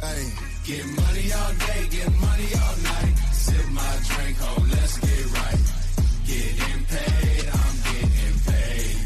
[0.00, 0.46] Hey.
[0.66, 3.14] Get money all day, get money all night.
[3.30, 5.60] Sip my drink, oh, let's get right.
[6.26, 8.98] Getting paid, I'm getting paid.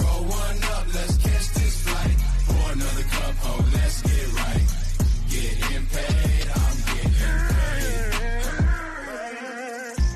[0.00, 2.16] Roll one up, let's catch this flight.
[2.46, 4.66] Pour another cup, oh, let's get right.
[5.28, 7.12] Getting paid, I'm getting
[7.52, 8.16] paid.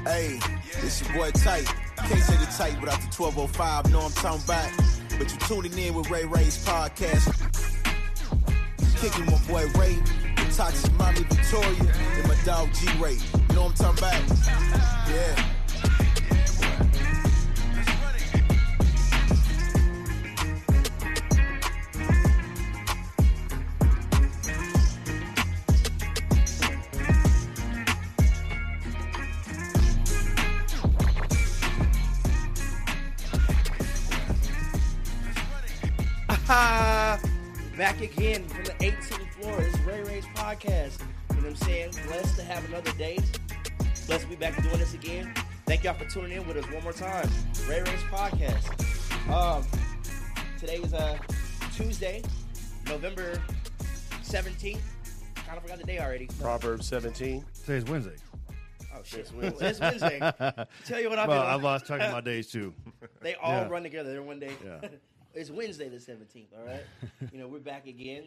[0.09, 0.41] Hey,
[0.81, 1.69] this your boy Tite.
[1.99, 3.93] Can't say the Tite without the 1205.
[3.93, 4.71] Know I'm talking about.
[5.19, 7.62] But you're tuning in with Ray Ray's podcast.
[9.03, 9.97] Kicking my boy Ray,
[10.37, 13.15] the toxic mommy Victoria, and my dog G Ray.
[13.15, 14.23] You know what I'm talking about?
[15.09, 15.49] Yeah.
[37.77, 38.45] Back again
[40.57, 41.01] podcast.
[41.31, 41.91] You know what I'm saying?
[42.07, 43.19] Blessed to have another day.
[44.07, 45.33] Blessed to be back doing this again.
[45.67, 47.29] Thank y'all for tuning in with us one more time.
[47.69, 48.69] Ray Ray's podcast.
[49.33, 49.65] Um,
[50.59, 51.17] today is uh,
[51.75, 52.23] Tuesday,
[52.87, 53.41] November
[54.23, 54.79] 17th.
[55.37, 56.29] Kind of forgot the day already.
[56.41, 57.45] Proverbs 17.
[57.65, 58.17] Today's Wednesday.
[58.95, 59.21] Oh shit!
[59.21, 60.19] It's Wednesday.
[60.85, 61.51] Tell you what I've Well, been.
[61.55, 62.75] I've lost track of my days too.
[63.23, 63.69] They all Yeah.
[63.69, 64.13] run together.
[64.13, 64.53] They're one day.
[64.65, 64.89] Yeah.
[65.35, 66.85] it's Wednesday the 17th, all right?
[67.33, 68.25] you know, we're back again.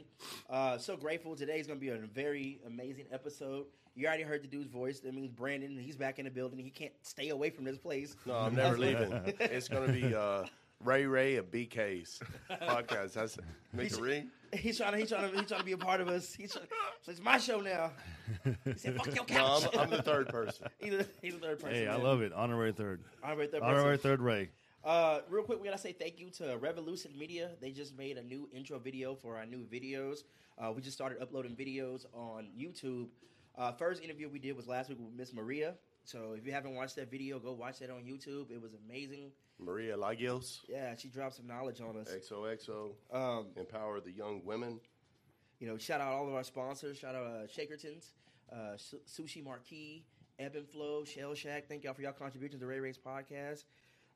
[0.49, 1.35] Uh, so grateful.
[1.35, 3.65] Today's going to be a very amazing episode.
[3.95, 4.99] You already heard the dude's voice.
[4.99, 6.59] That means Brandon, he's back in the building.
[6.59, 8.15] He can't stay away from this place.
[8.25, 9.11] No, I'm never leaving.
[9.39, 10.43] It's going to be uh,
[10.83, 13.13] Ray Ray and BK's podcast.
[13.13, 13.37] That's
[13.73, 14.29] make a ring.
[14.53, 16.33] He's trying to, he's trying to, he's trying to be a part of us.
[16.33, 16.67] He's trying,
[17.01, 17.91] so it's my show now.
[18.43, 19.67] He said, fuck your No, couch.
[19.73, 20.67] I'm, I'm the third person.
[20.79, 21.75] he's, a, he's a third person.
[21.75, 22.03] Hey, I man.
[22.03, 22.33] love it.
[22.33, 23.01] Honorary third.
[23.23, 24.49] Honorary third Honorary third Ray.
[24.85, 27.49] Uh, real quick, we gotta say thank you to Revolution Media.
[27.59, 30.19] They just made a new intro video for our new videos.
[30.59, 33.07] Uh, we just started uploading videos on YouTube.
[33.57, 35.73] Uh, first interview we did was last week with Miss Maria.
[36.03, 38.51] So if you haven't watched that video, go watch that on YouTube.
[38.51, 39.31] It was amazing.
[39.57, 42.09] Maria Lagios, Yeah, she dropped some knowledge on us.
[42.13, 44.79] XOXO, Um, empower the young women.
[45.59, 46.97] you know, shout out all of our sponsors.
[46.99, 48.09] Shout out uh, Shakertons,
[48.51, 48.75] uh,
[49.07, 50.03] Sushi Marquee,
[50.37, 51.67] Ebb and Flow, Shell Shack.
[51.69, 53.63] Thank y'all for y'all contributions to Ray Ray's podcast.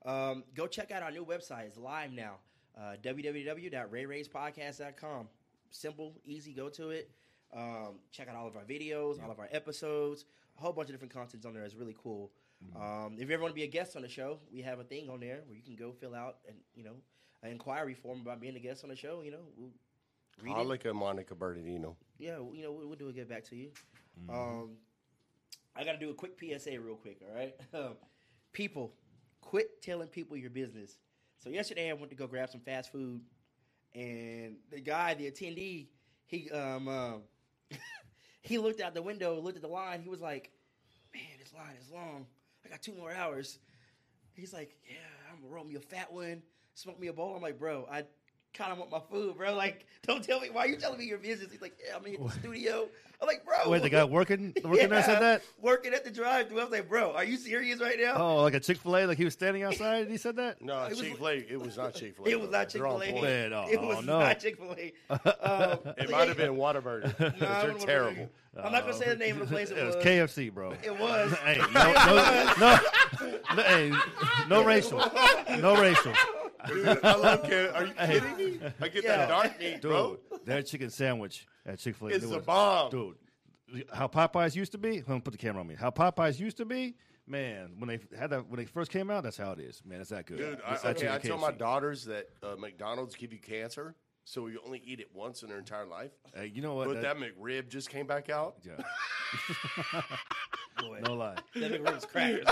[0.06, 1.66] Um, go check out our new website.
[1.66, 2.36] It's live now.
[2.78, 5.28] Uh, www.rayrayspodcast.com.
[5.72, 6.54] Simple, easy.
[6.54, 7.12] Go to it.
[7.54, 10.26] Um, check out all of our videos, all of our episodes.
[10.58, 11.64] A whole bunch of different contents on there.
[11.64, 12.32] It's really cool.
[12.76, 14.84] Um, if you ever want to be a guest on the show, we have a
[14.84, 16.96] thing on there where you can go fill out and you know
[17.42, 19.22] an inquiry form about being a guest on the show.
[19.24, 19.70] You know, we'll
[20.42, 20.58] read it.
[20.58, 21.96] Holika Monica Bernardino.
[22.18, 23.70] Yeah, well, you know, we'll, we'll do a get back to you.
[24.30, 24.72] Um,
[25.76, 27.56] I got to do a quick PSA real quick, all right?
[27.74, 27.94] Um,
[28.52, 28.94] people,
[29.42, 30.98] quit telling people your business.
[31.38, 33.22] So yesterday I went to go grab some fast food,
[33.96, 35.88] and the guy, the attendee,
[36.26, 37.22] he um, um
[38.42, 40.02] he looked out the window, looked at the line.
[40.02, 40.52] He was like,
[41.14, 42.26] "Man, this line is long.
[42.66, 43.60] I got two more hours."
[44.34, 44.98] He's like, "Yeah,
[45.32, 48.04] I'm gonna roll me a fat one, smoke me a bowl." I'm like, "Bro, I."
[48.54, 49.54] Kind of want my food, bro.
[49.56, 51.52] Like, don't tell me why you telling me your business.
[51.52, 52.90] He's like, yeah, I'm in the studio.
[53.22, 53.70] I'm like, bro.
[53.70, 55.42] Wait, the guy working working there said that?
[55.62, 56.60] Working at the drive-thru.
[56.60, 58.16] I was like, bro, are you serious right now?
[58.16, 60.62] Oh, like a Chick fil A, like he was standing outside and he said that?
[60.62, 61.34] No, Chick Fil A.
[61.34, 62.30] It was not Chick Fil A.
[62.30, 63.52] It was not Chick Fil A.
[63.54, 64.20] Oh, it was oh, no.
[64.20, 64.94] not Chick Fil A.
[65.10, 67.20] Um, It might have been Whataburger.
[67.20, 68.30] no, they're wouldn't terrible.
[68.62, 69.70] I'm not gonna say the name of the place.
[69.70, 70.06] It, It was was.
[70.06, 70.74] KFC, bro.
[70.84, 71.34] It was.
[71.34, 72.80] Hey, no, no, no,
[73.56, 73.94] no, hey,
[74.48, 75.00] no racial,
[75.60, 76.14] no racial,
[76.68, 77.74] Dude, I love Canada.
[77.76, 78.60] Are you kidding me?
[78.82, 79.18] I get Yeah.
[79.18, 80.18] that dark meat, bro.
[80.32, 80.46] dude.
[80.46, 82.90] That chicken sandwich at Chick Fil A, It's a bomb.
[82.92, 83.16] dude.
[83.94, 84.94] How Popeyes used to be.
[84.94, 85.76] Let me put the camera on me.
[85.76, 86.96] How Popeyes used to be,
[87.28, 87.76] man.
[87.78, 90.02] When they had that, when they first came out, that's how it is, man.
[90.02, 90.38] It's that good.
[90.38, 91.58] Dude, I, that okay, I chicken tell my KFC.
[91.60, 93.94] daughters that uh, McDonald's give you cancer,
[94.26, 96.10] so you only eat it once in their entire life.
[96.36, 96.88] Hey, you know what?
[96.88, 98.56] But That- that McRib just came back out.
[98.64, 98.82] yeah.
[100.82, 101.36] Boy, no lie.
[101.56, 102.48] that McRib's crackers.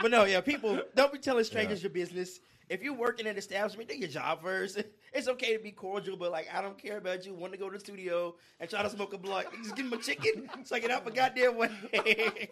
[0.00, 2.40] But no, yeah, people don't be telling strangers your business.
[2.68, 4.82] If you're working in an establishment, do your job first.
[5.12, 7.68] It's okay to be cordial, but like I don't care about you Want to go
[7.68, 9.48] to the studio and try to smoke a blunt.
[9.64, 11.68] Just give him a chicken so I can have a goddamn way.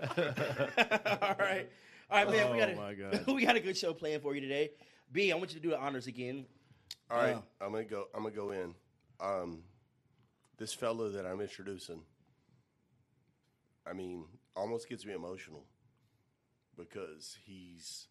[1.23, 1.71] All right,
[2.11, 2.51] all right, man.
[2.51, 3.27] we Oh, got my a, God.
[3.29, 4.73] we got a good show planned for you today.
[5.13, 6.47] B, I want you to do the honors again.
[7.11, 7.45] All right, Wow.
[7.61, 8.07] I'm gonna go.
[8.13, 8.75] I'm gonna go in.
[9.21, 9.63] Um,
[10.57, 12.03] this fellow that I'm introducing,
[13.87, 14.25] I mean,
[14.57, 15.65] almost gets me emotional
[16.79, 18.07] because he's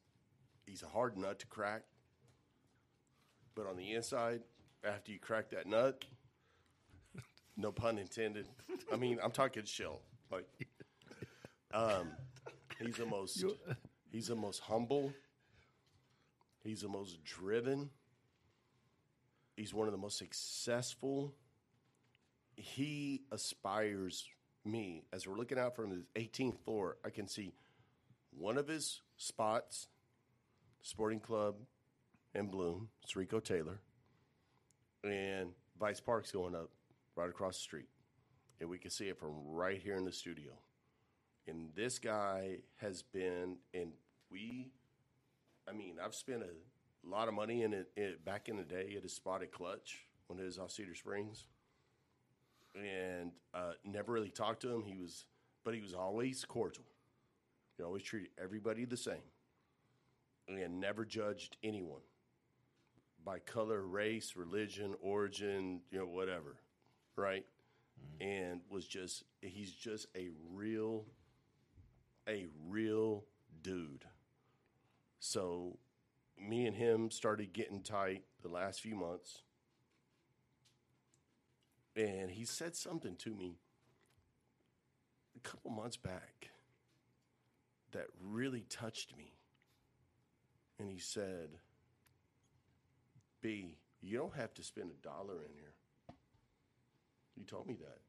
[0.66, 1.84] he's a hard nut to crack.
[3.56, 4.42] But on the inside,
[4.84, 6.06] after you crack that nut,
[7.58, 8.46] no pun intended.
[8.92, 10.02] I mean, I'm talking shell.
[10.31, 10.46] Like,
[11.74, 12.10] um,
[12.80, 13.44] he's the most
[14.12, 15.13] he's the most humble.
[16.63, 17.90] He's the most driven.
[19.56, 21.34] he's one of the most successful.
[22.58, 24.28] He aspires
[24.66, 26.98] me as we're looking out from the 18th floor.
[27.06, 27.54] I can see
[28.38, 29.88] one of his spots,
[30.81, 31.56] Sporting Club
[32.36, 32.88] and Blüm.
[33.04, 33.80] It's Rico Taylor,
[35.04, 35.50] and
[35.80, 36.69] Vice Park's going up
[37.16, 37.89] right across the street,
[38.60, 40.51] and we can see it from right here in the studio.
[41.48, 43.92] And this guy has been, and
[44.30, 44.72] we
[45.68, 48.94] I mean, I've spent a lot of money in it, it back in the day
[48.95, 51.45] at his spotted clutch when it was off Cedar Springs,
[52.75, 54.84] and uh, never really talked to him.
[54.84, 55.25] He was,
[55.63, 56.86] but he was always cordial.
[57.77, 59.24] He always treated everybody the same,
[60.47, 62.01] and never judged anyone
[63.24, 66.56] by color, race, religion, origin, you know, whatever,
[67.15, 67.45] right?
[68.21, 68.27] Mm-hmm.
[68.27, 71.06] And was just he's just a real,
[72.27, 73.25] a real
[73.62, 74.06] dude.
[75.19, 75.77] So
[76.39, 79.44] me and him started getting tight the last few months.
[81.95, 83.57] And he said something to me
[85.35, 86.51] a couple months back
[87.92, 89.34] that really touched me.
[90.80, 91.50] And he said,
[93.42, 95.74] B, you don't have to spend a dollar in here.
[97.36, 98.00] He told me that.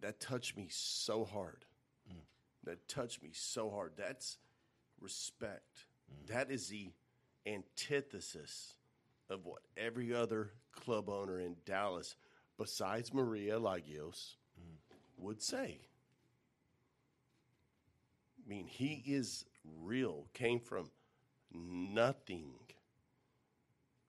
[0.00, 1.64] That touched me so hard
[2.10, 2.16] mm.
[2.64, 3.92] that touched me so hard.
[3.96, 4.38] That's
[5.00, 5.86] respect.
[6.10, 6.28] Mm.
[6.32, 6.90] That is the
[7.46, 8.74] antithesis
[9.30, 12.16] of what every other club owner in Dallas,
[12.58, 14.34] besides Maria Lagios,
[15.22, 15.80] would say.
[18.44, 19.44] I mean, he is
[19.80, 20.90] real, came from
[21.54, 22.54] nothing,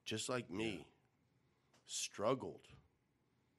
[0.05, 0.87] just like me,
[1.85, 2.67] struggled,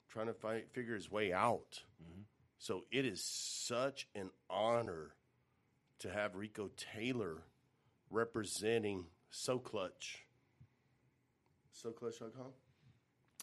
[0.09, 1.83] trying to find, figure his way out.
[2.03, 2.21] Mm-hmm.
[2.57, 5.11] So it is such an honor
[5.99, 7.43] to have Rico Taylor
[8.09, 10.25] representing So Clutch.
[11.73, 12.53] SoClutch.com?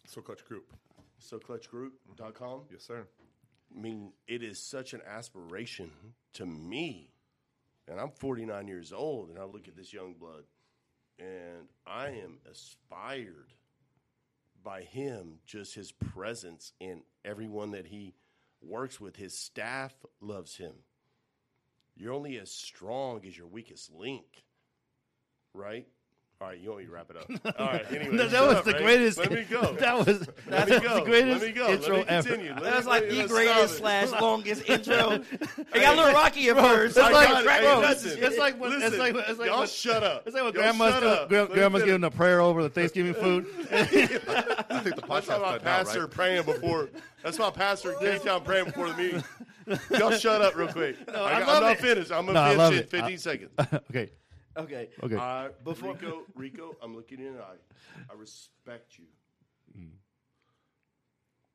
[0.07, 0.73] So Clutch Group.
[1.21, 2.63] SoClutchGroup.com?
[2.71, 3.07] Yes, sir.
[3.75, 5.91] I mean, it is such an aspiration
[6.35, 7.11] to me.
[7.89, 10.45] And I'm 49 years old, and I look at this young blood,
[11.19, 13.53] and I am aspired
[14.63, 18.15] by him, just his presence and everyone that he
[18.61, 19.17] works with.
[19.17, 20.75] His staff loves him.
[21.97, 24.45] You're only as strong as your weakest link,
[25.53, 25.87] right?
[26.43, 27.57] All right, you want me to wrap it up?
[27.61, 28.79] All right, anyway, that, that was up, the Ray.
[28.83, 29.19] greatest.
[29.19, 29.77] Let me go.
[29.79, 30.95] That was Let that me was go.
[30.97, 31.71] the greatest Let me go.
[31.71, 32.29] intro Let me ever.
[32.29, 32.53] continue.
[32.55, 35.11] Let That was like the greatest slash longest intro.
[35.13, 36.97] It got a little rocky at first.
[36.97, 40.25] It's like, got bro, it's like when, it's like it's like y'all when, shut up.
[40.27, 41.29] It's like when Y'all grandma's shut up.
[41.29, 43.47] gra- grandma's giving a prayer over the Thanksgiving food.
[43.71, 46.11] I think the That's podcast how my cut now, pastor right?
[46.11, 46.91] praying before.
[47.23, 49.25] That's my pastor came down praying before the meeting.
[49.97, 50.97] Y'all shut up real quick.
[51.09, 51.79] I, I am love not it.
[51.81, 52.11] finished.
[52.11, 53.51] I'm gonna I finish in 15 seconds.
[53.91, 54.11] okay,
[54.57, 54.91] Okay.
[55.03, 55.17] okay.
[55.17, 57.57] Uh, Before- Rico, Rico, I'm looking you in the eye.
[58.11, 59.05] I respect you.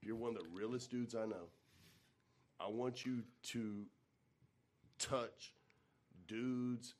[0.01, 1.49] You're one of the realest dudes I know.
[2.59, 3.85] I want you to
[4.99, 5.53] touch
[6.27, 6.95] dudes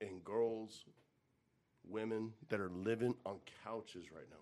[0.00, 0.84] and girls,
[1.88, 4.36] women that are living on couches right now.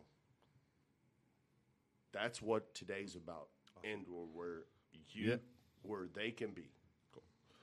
[2.12, 3.48] That's what today's about,
[3.84, 4.04] and
[4.34, 4.64] where
[5.10, 5.36] you, Yeah.
[5.82, 6.68] where they can be.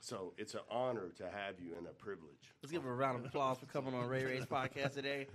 [0.06, 2.30] So it's an honor to have you and a privilege.
[2.62, 5.26] Let's give him a round of applause for coming on Ray Ray's podcast today.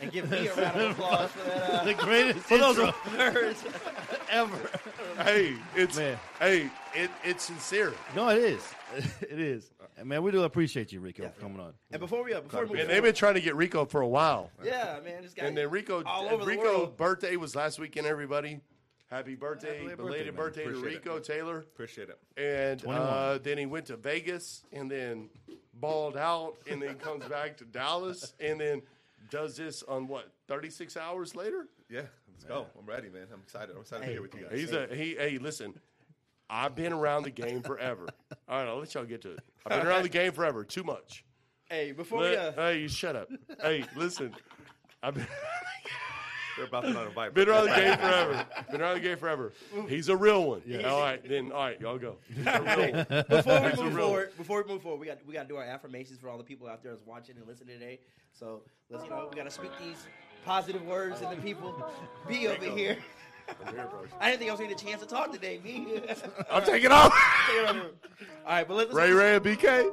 [0.00, 1.70] And give me a round of applause for that.
[1.70, 3.64] Uh, the greatest for those intro words.
[4.30, 4.70] ever.
[5.18, 6.18] Hey, it's Man.
[6.40, 7.94] hey, it, it's sincere.
[8.16, 8.74] No, it is.
[9.22, 9.70] It is.
[9.96, 11.28] And man, we do appreciate you, Rico, Yeah.
[11.30, 11.74] for coming on.
[11.92, 14.00] And before we uh, before we move And they've been trying to get Rico for
[14.00, 14.50] a while.
[14.64, 15.46] yeah, man, this guy.
[15.46, 16.96] And then Rico, all over the Rico world.
[16.96, 18.08] birthday was last weekend.
[18.08, 18.58] Everybody,
[19.10, 20.44] happy birthday, Happy birthday, belated man.
[20.44, 20.96] birthday, to Appreciate it.
[21.06, 21.58] Rico Taylor.
[21.58, 22.18] Appreciate it.
[22.36, 25.28] And uh, then he went to Vegas, and then
[25.74, 28.82] balled out, and then comes back to Dallas, and then
[29.30, 31.66] does this on what thirty six hours later.
[31.90, 32.66] Yeah, let's go.
[32.78, 33.26] I'm ready, man.
[33.32, 33.74] I'm excited.
[33.74, 34.14] I'm excited Hey.
[34.14, 34.58] to be here with you guys.
[34.58, 35.14] He's a he.
[35.16, 35.74] Hey, listen,
[36.50, 38.06] I've been around the game forever.
[38.48, 39.40] All right, I'll let y'all get to it.
[39.66, 40.64] I've been around the game forever.
[40.64, 41.24] Too much.
[41.70, 43.28] hey, before we uh, hey, you shut up.
[43.62, 44.34] Hey, listen.
[45.02, 45.26] I've been,
[46.58, 47.34] They're about to not invite.
[47.34, 48.46] been around the game forever.
[48.70, 49.52] Been around the game forever.
[49.88, 50.62] He's a real one.
[50.84, 51.52] All right, then.
[51.52, 52.16] All right, y'all go.
[52.28, 53.24] He's a real one.
[53.28, 55.64] before we move forward, before we move forward, we got we got to do our
[55.64, 58.00] affirmations for all the people out there that's watching and listening today.
[58.32, 60.06] So let's you know we got to speak these
[60.44, 61.74] positive words and the people
[62.28, 62.98] be over here.
[63.66, 63.88] I'm here.
[64.20, 65.60] I didn't think I was getting a chance to talk today.
[65.62, 66.02] Me.
[66.50, 67.12] I'm taking off.
[67.66, 67.74] all
[68.46, 69.92] right, but let's Ray Ray and BK.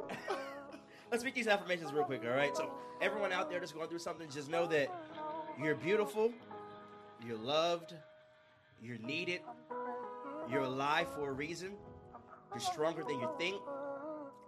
[1.10, 2.22] let's speak these affirmations real quick.
[2.24, 2.70] All right, so
[3.00, 4.88] everyone out there that's going through something, just know that
[5.62, 6.32] you're beautiful,
[7.24, 7.94] you're loved,
[8.82, 9.40] you're needed,
[10.50, 11.72] you're alive for a reason.
[12.50, 13.60] You're stronger than you think.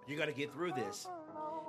[0.07, 1.07] You're gonna get through this.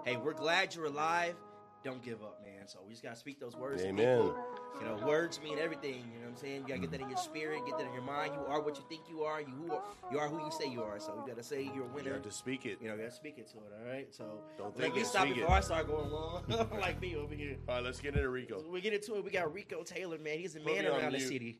[0.05, 1.35] Hey, we're glad you're alive,
[1.83, 2.67] don't give up, man.
[2.67, 3.81] So we just gotta speak those words.
[3.83, 4.31] Amen.
[4.79, 5.95] You know, words mean everything.
[6.13, 6.61] You know what I'm saying?
[6.61, 8.33] You gotta get that in your spirit, get that in your mind.
[8.33, 9.41] You are what you think you are.
[9.41, 9.81] You who are,
[10.11, 10.99] you are who you say you are.
[10.99, 12.09] So you gotta say you're a winner.
[12.09, 12.79] You have to speak it.
[12.81, 13.71] You know, you gotta speak it to it.
[13.79, 14.13] All right.
[14.13, 15.49] So Don't let think me it, stop before it.
[15.51, 16.43] I start going long,
[16.79, 17.55] like me over here.
[17.67, 18.61] All right, let's get into Rico.
[18.61, 19.23] So we get into it.
[19.23, 20.39] We got Rico Taylor, man.
[20.39, 21.59] He's a Put man me around the city.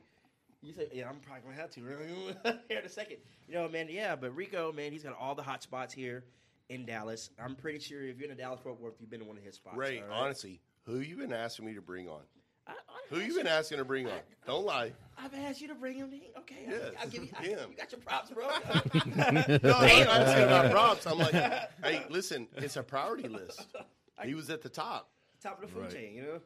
[0.61, 2.07] You say, yeah, I'm probably gonna have to really
[2.67, 3.17] here in a second.
[3.47, 6.25] You know, man, yeah, but Rico, man, he's got all the hot spots here
[6.69, 7.29] in Dallas.
[7.43, 9.43] I'm pretty sure if you're in the Dallas Fort Worth, you've been to one of
[9.43, 9.75] his spots.
[9.77, 10.15] Ray, all right?
[10.17, 12.21] honestly, who you been asking me to bring on?
[12.67, 12.75] I, I
[13.09, 14.19] Who you asked been asking to bring on?
[14.45, 14.91] Don't lie.
[15.17, 16.13] I've asked you to bring him.
[16.13, 16.21] in.
[16.37, 17.29] Okay, Yes, I'll, I'll give you.
[17.37, 17.69] I, him.
[17.71, 18.47] you got your props, bro.
[19.63, 21.07] No, I'm not asking about props.
[21.07, 23.67] I'm like, hey, listen, it's a priority list.
[24.25, 25.09] He was at the top.
[25.41, 25.91] Top of the food Right.
[25.93, 26.41] chain, you know.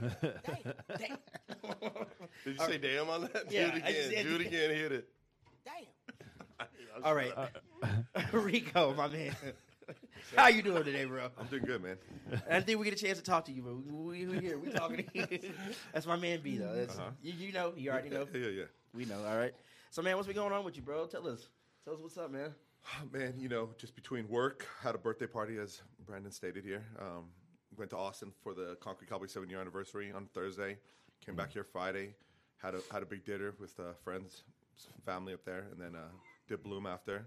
[0.22, 1.18] damn, damn.
[2.44, 3.50] Did you say damn on that?
[3.50, 4.10] Yeah, Do it again.
[4.14, 4.70] said- Do it again.
[4.70, 5.08] Hit it.
[7.04, 7.32] All right,
[8.32, 9.34] Rico, my man.
[10.36, 11.28] How you doing today, bro?
[11.38, 11.96] I'm doing good, man.
[12.50, 13.82] I think we get a chance to talk to you, bro.
[13.86, 15.04] We, we, here, we talking.
[15.04, 15.40] to you.
[15.92, 16.74] That's my man B though.
[16.74, 17.10] That's, Uh-huh.
[17.22, 18.26] you, you know, you already know.
[18.34, 18.64] Yeah, yeah, yeah.
[18.94, 19.24] We know.
[19.24, 19.54] All right.
[19.90, 21.06] So, man, what's been going on with you, bro?
[21.06, 21.48] Tell us.
[21.84, 22.54] Tell us what's up, man.
[23.12, 26.84] Man, you know, just between work, had a birthday party, as Brandon stated here.
[27.00, 27.24] Um,
[27.76, 30.78] went to Austin for the Concrete Cowboy seven year anniversary on Thursday.
[31.24, 32.14] Came back here Friday.
[32.58, 34.42] Had a had a big dinner with uh, friends,
[34.76, 36.08] some family up there, and then uh,
[36.48, 37.26] did Blüm after.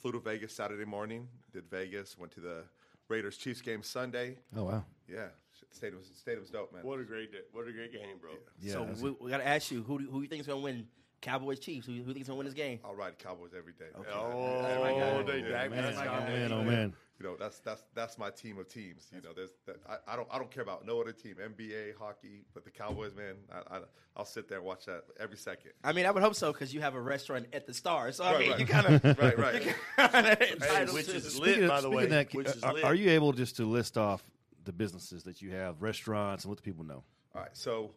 [0.00, 1.28] Flew to Vegas Saturday morning.
[1.52, 2.18] Did Vegas.
[2.18, 2.64] Went to the
[3.08, 4.38] Raiders Chiefs game Sunday.
[4.56, 4.84] Oh wow.
[5.08, 5.28] Yeah,
[5.70, 6.82] stadium was stadium's dope, man.
[6.82, 7.38] What a great day.
[7.52, 8.32] What a great game, bro.
[8.60, 8.72] Yeah.
[8.72, 10.64] so we, we got to ask you, who do, who you think is going to
[10.64, 10.86] win?
[11.20, 11.86] Cowboys Chiefs.
[11.86, 12.80] Who, who think is going to win this game?
[12.84, 13.86] I'll ride Cowboys every day.
[13.94, 14.12] Oh, man.
[14.14, 15.26] Oh, my God.
[15.26, 15.94] they Yeah, Dak man.
[15.96, 16.94] Oh man, oh man.
[17.20, 19.06] You know, that's that's that's my team of teams.
[19.14, 21.96] You know, there's that, I, I don't I don't care about no other team, NBA,
[21.96, 23.80] hockey, but the Cowboys, man, I, I
[24.16, 25.72] I'll sit there and watch that every second.
[25.84, 28.10] I mean, I would hope so because you have a restaurant at the Star.
[28.10, 28.60] So I Right, mean, right.
[28.60, 29.62] you kind of Right, right.
[29.96, 32.06] Hey, which is lit, of- by the way.
[32.06, 32.84] that, which is are, lit.
[32.84, 34.22] are you able just to list off
[34.64, 37.04] the businesses that you have, restaurants, and let the people know?
[37.34, 37.92] All right, so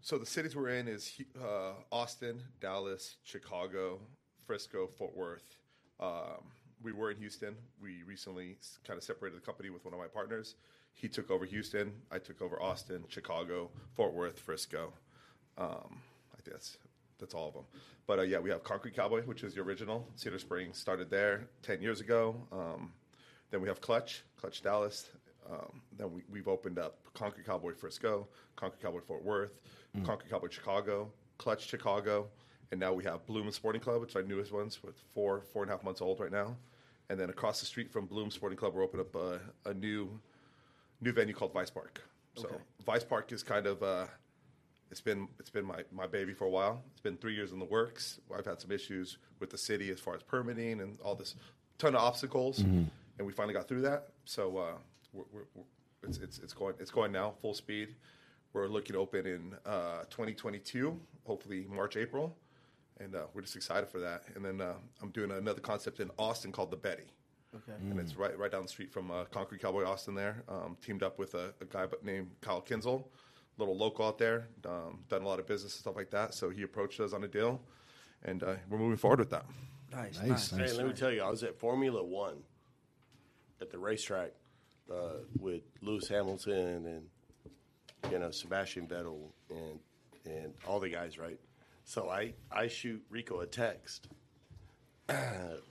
[0.00, 4.00] so the cities we're in is uh, Austin, Dallas, Chicago,
[4.46, 5.44] Frisco, Fort Worth.
[6.00, 6.42] Um,
[6.82, 7.54] we were in Houston.
[7.82, 10.54] We recently kind of separated the company with one of my partners.
[10.94, 11.92] He took over Houston.
[12.10, 14.92] I took over Austin, Chicago, Fort Worth, Frisco.
[15.58, 16.00] Um,
[16.32, 16.76] I think that's
[17.18, 17.64] that's all of them.
[18.06, 20.06] But uh, yeah, we have Concrete Cowboy, which is the original.
[20.16, 22.36] Cedar Springs started there ten years ago.
[22.52, 22.92] Um,
[23.50, 25.10] then we have Clutch, Clutch Dallas.
[25.50, 29.60] Um, then we, we've opened up Concrete Cowboy Frisco, Concrete Cowboy Fort Worth,
[30.04, 32.28] Concrete Cowboy Chicago, Clutch Chicago,
[32.70, 35.62] and now we have Blüm Sporting Club, which are our newest ones, with four four
[35.62, 36.56] and a half months old right now.
[37.10, 39.40] And then across the street from Blüm Sporting Club, we're opening up a,
[39.70, 40.18] a new
[41.00, 42.02] new venue called Vice Park.
[42.36, 42.56] So Okay.
[42.86, 44.06] Vice Park is kind of uh,
[44.90, 46.82] it's been it's been my, my baby for a while.
[46.92, 48.20] It's been three years in the works.
[48.36, 51.34] I've had some issues with the city as far as permitting and all this
[51.78, 54.08] ton of obstacles, and we finally got through that.
[54.24, 54.72] So uh,
[55.12, 55.64] we're, we're, we're,
[56.08, 57.94] it's, it's it's going it's going now full speed.
[58.52, 62.36] We're looking to open in uh, 2022, hopefully March April,
[63.02, 64.22] and uh, we're just excited for that.
[64.34, 67.04] And then uh, I'm doing another concept in Austin called the Betty
[67.54, 67.72] Okay.
[67.90, 70.14] and it's right right down the street from uh, Concrete Cowboy Austin.
[70.14, 73.04] There, um, teamed up with a, a guy but named Kyle Kinzel,
[73.58, 76.32] little local out there, um, done a lot of business and stuff like that.
[76.32, 77.60] So he approached us on a deal,
[78.24, 79.44] and uh, we're moving forward with that.
[79.92, 80.70] Nice, Nice, nice.
[80.70, 82.38] Hey, let me tell you, I was at Formula One
[83.60, 84.30] at the racetrack
[84.90, 89.78] uh, with Lewis Hamilton and you know Sebastian Vettel and
[90.24, 91.38] and all the guys, right?
[91.84, 94.08] So I I shoot Rico a text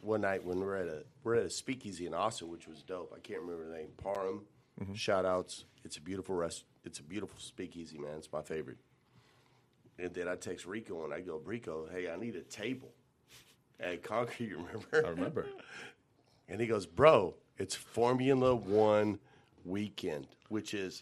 [0.01, 3.13] one night when we're at a we're at a speakeasy in Austin, which was dope.
[3.15, 3.89] I can't remember the name.
[3.97, 4.41] Parham.
[4.79, 4.93] Mm-hmm.
[4.93, 5.65] Shout outs.
[5.83, 6.65] It's a beautiful rest.
[6.83, 8.17] It's a beautiful speakeasy, man.
[8.17, 8.77] It's my favorite.
[9.99, 12.91] And then I text Rico and I go, Rico, hey, I need a table
[13.79, 14.49] at Concrete.
[14.49, 15.05] you Remember?
[15.05, 15.45] I remember.
[16.49, 19.19] And he goes, Bro, it's Formula One
[19.63, 21.01] weekend, which is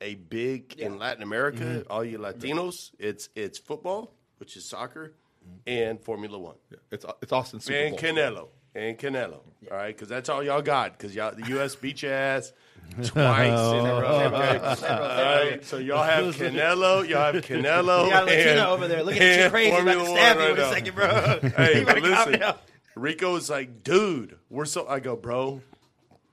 [0.00, 1.92] a big in Latin America, mm-hmm.
[1.92, 5.12] all you Latinos, it's it's football, which is soccer,
[5.44, 5.58] mm-hmm.
[5.66, 6.56] and Formula One.
[6.90, 8.00] It's it's Austin Super And Bowl.
[8.00, 8.48] Canelo.
[8.74, 9.40] And Canelo.
[9.70, 10.96] All right, because that's all y'all got.
[10.96, 11.74] Because y'all, the U.S.
[11.76, 12.52] beat your ass
[13.02, 14.30] twice in a row.
[14.32, 14.40] Oh.
[14.40, 14.58] Okay?
[14.88, 17.06] All right, so y'all have Canelo.
[17.06, 18.04] Y'all have Canelo.
[18.04, 20.36] You got Latina and- over there looking at you crazy, about Formula to One stab
[20.36, 21.50] you right in a second, bro.
[21.56, 24.86] Hey, you but listen, was like, dude, we're so.
[24.88, 25.62] I go, bro,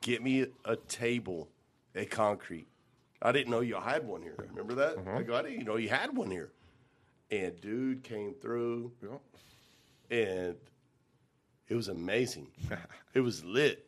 [0.01, 1.49] get me a table
[1.95, 2.67] at Concrete.
[3.21, 4.35] I didn't know y'all had one here.
[4.49, 4.97] Remember that?
[4.97, 5.17] Mm-hmm.
[5.17, 6.51] I go, I didn't know you had one here.
[7.29, 9.17] And dude came through, Yeah.
[10.17, 10.55] and
[11.67, 12.47] it was amazing.
[13.13, 13.85] it was lit.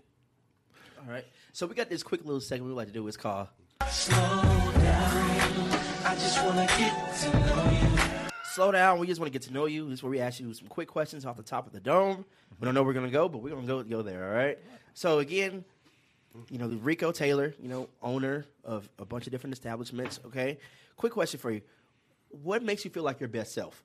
[0.99, 1.25] All right.
[1.53, 3.07] So we got this quick little segment we like to do.
[3.07, 3.47] It's called
[3.89, 5.71] Slow Down.
[6.05, 8.29] I just wanna get to know you.
[8.43, 8.99] Slow Down.
[8.99, 9.85] We just want to get to know you.
[9.85, 12.25] This is where we ask you some quick questions off the top of the dome.
[12.59, 14.27] We don't know where we're going to go, but we're going to go go there,
[14.27, 14.57] all right?
[14.95, 15.63] So, again,
[16.49, 20.19] you know, Rico Taylor, you know, owner of a bunch of different establishments.
[20.25, 20.57] Okay,
[20.97, 21.61] quick question for you:
[22.29, 23.83] What makes you feel like your best self?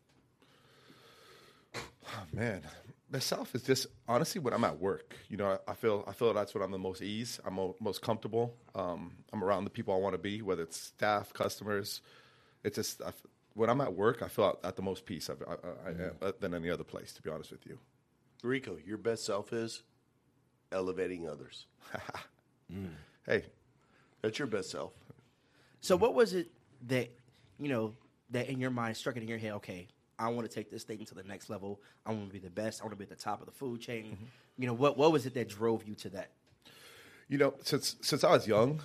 [2.32, 2.62] Man,
[3.10, 5.14] best myself is just honestly when I'm at work.
[5.28, 7.40] You know, I, I feel I feel that's when I'm the most ease.
[7.44, 8.54] I'm mo- most comfortable.
[8.74, 12.02] Um, I'm around the people I want to be, whether it's staff, customers.
[12.62, 13.22] It's just I f
[13.54, 15.90] when I'm at work, I feel at, at the most peace I've, I, I, I
[15.90, 17.12] am uh, than any other place.
[17.12, 17.78] To be honest with you.
[18.42, 19.82] Rico, your best self is
[20.72, 21.66] elevating others.
[23.26, 23.44] Hey,
[24.20, 24.92] That's your best self.
[25.80, 26.50] So, what was it
[26.88, 27.08] that
[27.60, 27.94] you know
[28.31, 29.52] that in your mind struck it in your head?
[29.52, 29.88] Okay,
[30.19, 31.81] I want to take this thing to the next level.
[32.07, 32.81] I want to be the best.
[32.81, 34.16] I want to be at the top of the food chain.
[34.57, 36.31] You know, what what was it that drove you to that?
[37.28, 38.81] You know, since since I was young,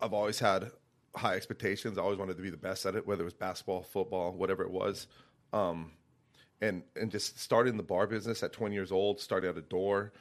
[0.00, 0.70] I've always had
[1.14, 1.98] high expectations.
[1.98, 4.62] I always wanted to be the best at it, whether it was basketball, football, whatever
[4.62, 5.06] it was.
[5.52, 5.92] Um,
[6.60, 10.12] and and just starting the bar business at 20 years old, starting at a door.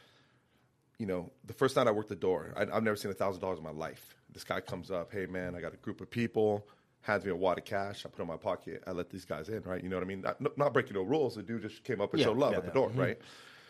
[0.97, 3.41] You know, the first night I worked the door, I, I've never seen a thousand
[3.41, 4.15] dollars in my life.
[4.31, 6.67] This guy comes up, hey man, I got a group of people,
[7.05, 8.03] hands me a wad of cash.
[8.05, 8.83] I put it in my pocket.
[8.87, 9.81] I let these guys in, right?
[9.83, 10.21] You know what I mean?
[10.21, 11.35] Not, not breaking no rules.
[11.35, 13.17] The dude just came up and Yeah, showed love yeah, at the door, right?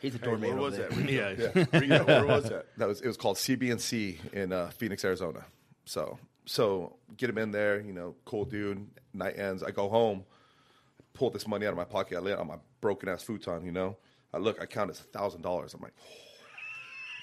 [0.01, 0.50] He's a Hey, doorman.
[0.51, 0.92] where was that?
[1.10, 1.80] yeah.
[1.86, 2.01] Yeah.
[2.04, 2.65] Where was that?
[2.77, 5.44] That was it was called CBNC in uh, Phoenix, Arizona.
[5.86, 8.88] So so get him in there, you know, cool dude.
[9.13, 9.63] Night ends.
[9.63, 10.24] I go home,
[11.13, 12.18] pull this money out of my pocket.
[12.18, 13.65] I lay it on my broken ass futon.
[13.65, 13.98] You know,
[14.34, 15.74] I look, I count it's a thousand dollars.
[15.74, 15.94] I'm like.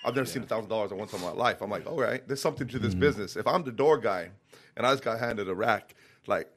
[0.04, 1.62] I've never seen a thousand dollars at one time in my life.
[1.62, 3.00] I'm like, all right, there's something to this mm-hmm.
[3.00, 3.36] business.
[3.36, 4.30] If I'm the door guy
[4.76, 5.94] and I just got handed a rack,
[6.26, 6.52] like,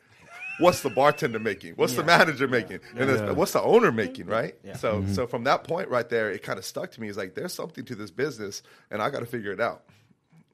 [0.59, 1.73] what's the bartender making?
[1.75, 2.79] What's the manager making?
[2.95, 4.25] And then what's the owner making?
[4.25, 4.55] Right.
[4.63, 4.75] Yeah.
[4.75, 5.13] So, mm-hmm.
[5.13, 7.07] so from that point right there, it kind of stuck to me.
[7.07, 9.83] It's like there's something to this business, and I got to figure it out.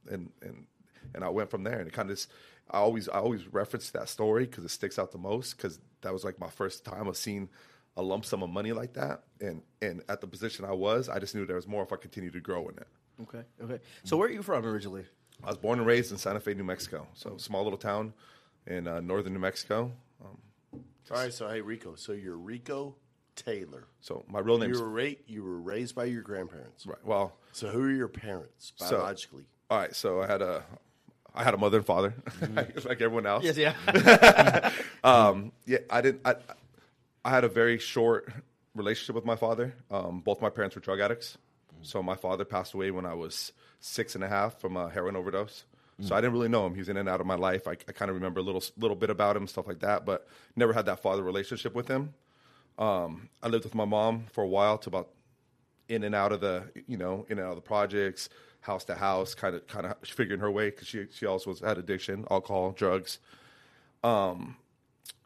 [0.09, 0.65] And and
[1.13, 2.25] and I went from there, and it kind of.
[2.73, 6.13] I always I always reference that story because it sticks out the most because that
[6.13, 7.49] was like my first time of seeing
[7.97, 11.19] a lump sum of money like that, and and at the position I was, I
[11.19, 12.87] just knew there was more if I continued to grow in it.
[13.23, 13.79] Okay, okay.
[14.03, 15.05] So, where are you from originally?
[15.43, 18.13] I was born and raised in Santa Fe, New Mexico, so small little town
[18.67, 19.91] in uh, northern New Mexico.
[20.23, 20.37] Um,
[21.11, 21.95] All right, so hey, Rico.
[21.95, 22.95] So you're Rico
[23.35, 23.85] Taylor.
[24.01, 26.85] so my real name You were, ra- you were raised by your grandparents.
[26.85, 27.03] right.
[27.03, 29.45] Well, So who are your parents So- biologically?
[29.69, 29.95] all right.
[29.95, 30.63] So I had a
[31.33, 32.13] I had a mother and father,
[32.85, 33.43] like everyone else.
[33.43, 34.71] Yes, yeah.
[35.03, 36.21] Um, yeah, I didn't.
[36.25, 36.35] I,
[37.23, 38.31] I had a very short
[38.75, 39.75] relationship with my father.
[39.89, 41.37] Um, both my parents were drug addicts.
[41.83, 45.15] So my father passed away when I was six and a half from a heroin
[45.15, 45.65] overdose.
[46.03, 46.73] So I didn't really know him.
[46.73, 47.67] He was in and out of my life.
[47.67, 50.27] I, I kind of remember a little little bit about him, stuff like that, but
[50.55, 52.15] never had that father relationship with him.
[52.79, 55.09] Um, I lived with my mom for a while, to about
[55.89, 58.29] in and out of the you know in and out of the projects,
[58.61, 61.59] house to house, kind of kind of figuring her way because she she also was,
[61.59, 63.19] had addiction, alcohol, drugs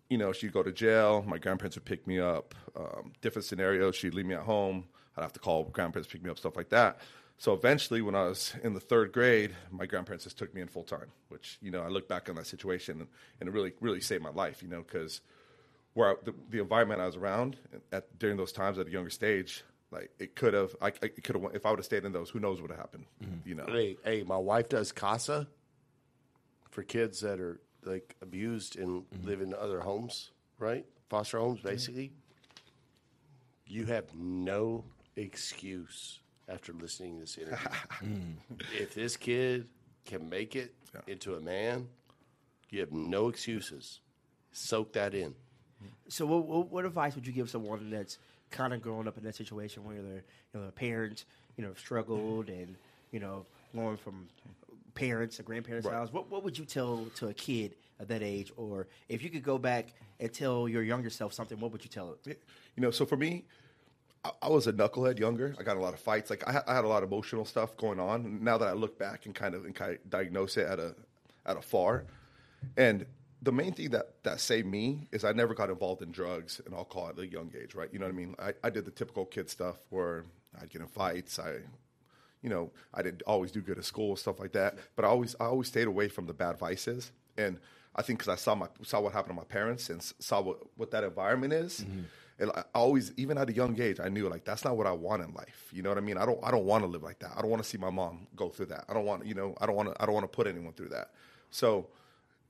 [0.10, 1.24] you know, she'd go to jail.
[1.28, 2.54] My grandparents would pick me up.
[2.76, 3.96] Um, different scenarios.
[3.96, 4.86] She'd leave me at home.
[5.18, 7.00] I'd have to call grandparents pick me up, stuff like that.
[7.38, 10.68] So eventually, when I was in the third grade, my grandparents just took me in
[10.68, 11.12] full time.
[11.30, 13.08] Which you know, I look back on that situation
[13.40, 14.62] and it really, really saved my life.
[14.62, 15.22] You know, because
[15.94, 17.58] where I, the, the environment I was around
[17.92, 21.36] at during those times at a younger stage, like it could have, I, I could
[21.36, 23.06] have, if I would have stayed in those, who knows what would have happened.
[23.46, 25.48] You know, Hey, hey, my wife does casa
[26.70, 29.28] for kids that are like abused and mm-hmm.
[29.28, 30.86] live in other homes, right?
[31.10, 31.70] Foster homes, mm-hmm.
[31.70, 32.12] basically.
[33.68, 34.84] You have no
[35.16, 37.58] excuse after listening to this interview.
[38.04, 38.36] Mm.
[38.78, 39.68] if this kid
[40.06, 40.76] can make it
[41.08, 41.88] into a man,
[42.70, 44.02] you have no excuses.
[44.52, 45.34] Soak that in.
[46.08, 48.18] So, what, what, what advice would you give someone that's
[48.52, 50.22] kind of growing up in that situation where their you
[50.54, 51.26] know, their parents,
[51.58, 52.76] you know, struggled and
[53.12, 54.28] you know, going from
[54.96, 55.96] parents or grandparents' Right.
[55.96, 56.12] house?
[56.12, 59.44] What what would you tell to a kid at that age, or if you could
[59.44, 62.42] go back and tell your younger self something, what would you tell it?
[62.76, 63.46] you know, so for me,
[64.24, 65.56] I, I was a knucklehead younger.
[65.60, 66.30] I got a lot of fights.
[66.30, 68.44] Like I, I had a lot of emotional stuff going on.
[68.44, 70.96] Now that I look back and kind of and kind of diagnose it at a
[71.46, 72.06] at a far,
[72.76, 73.06] and
[73.42, 76.74] the main thing that that saved me is I never got involved in drugs and
[76.74, 77.76] alcohol at a young age.
[77.76, 77.90] Right?
[77.94, 78.36] You know what I mean?
[78.40, 80.26] I, I did the typical kid stuff where
[80.62, 81.40] I'd get in fights.
[81.40, 81.60] I
[82.46, 84.78] you know, I didn't always do good at school, and stuff like that.
[84.96, 87.12] But I always, I always stayed away from the bad vices.
[87.40, 87.60] And
[87.96, 90.60] I think because I saw my saw what happened to my parents and saw what,
[90.78, 92.02] what that environment is, mm-hmm.
[92.38, 94.92] and I always, even at a young age, I knew like that's not what I
[94.92, 95.70] want in life.
[95.72, 96.20] You know what I mean?
[96.20, 97.32] I don't, I don't want to live like that.
[97.36, 98.86] I don't want to see my mom go through that.
[98.88, 100.74] I don't want, you know, I don't want to, I don't want to put anyone
[100.74, 101.14] through that.
[101.50, 101.88] So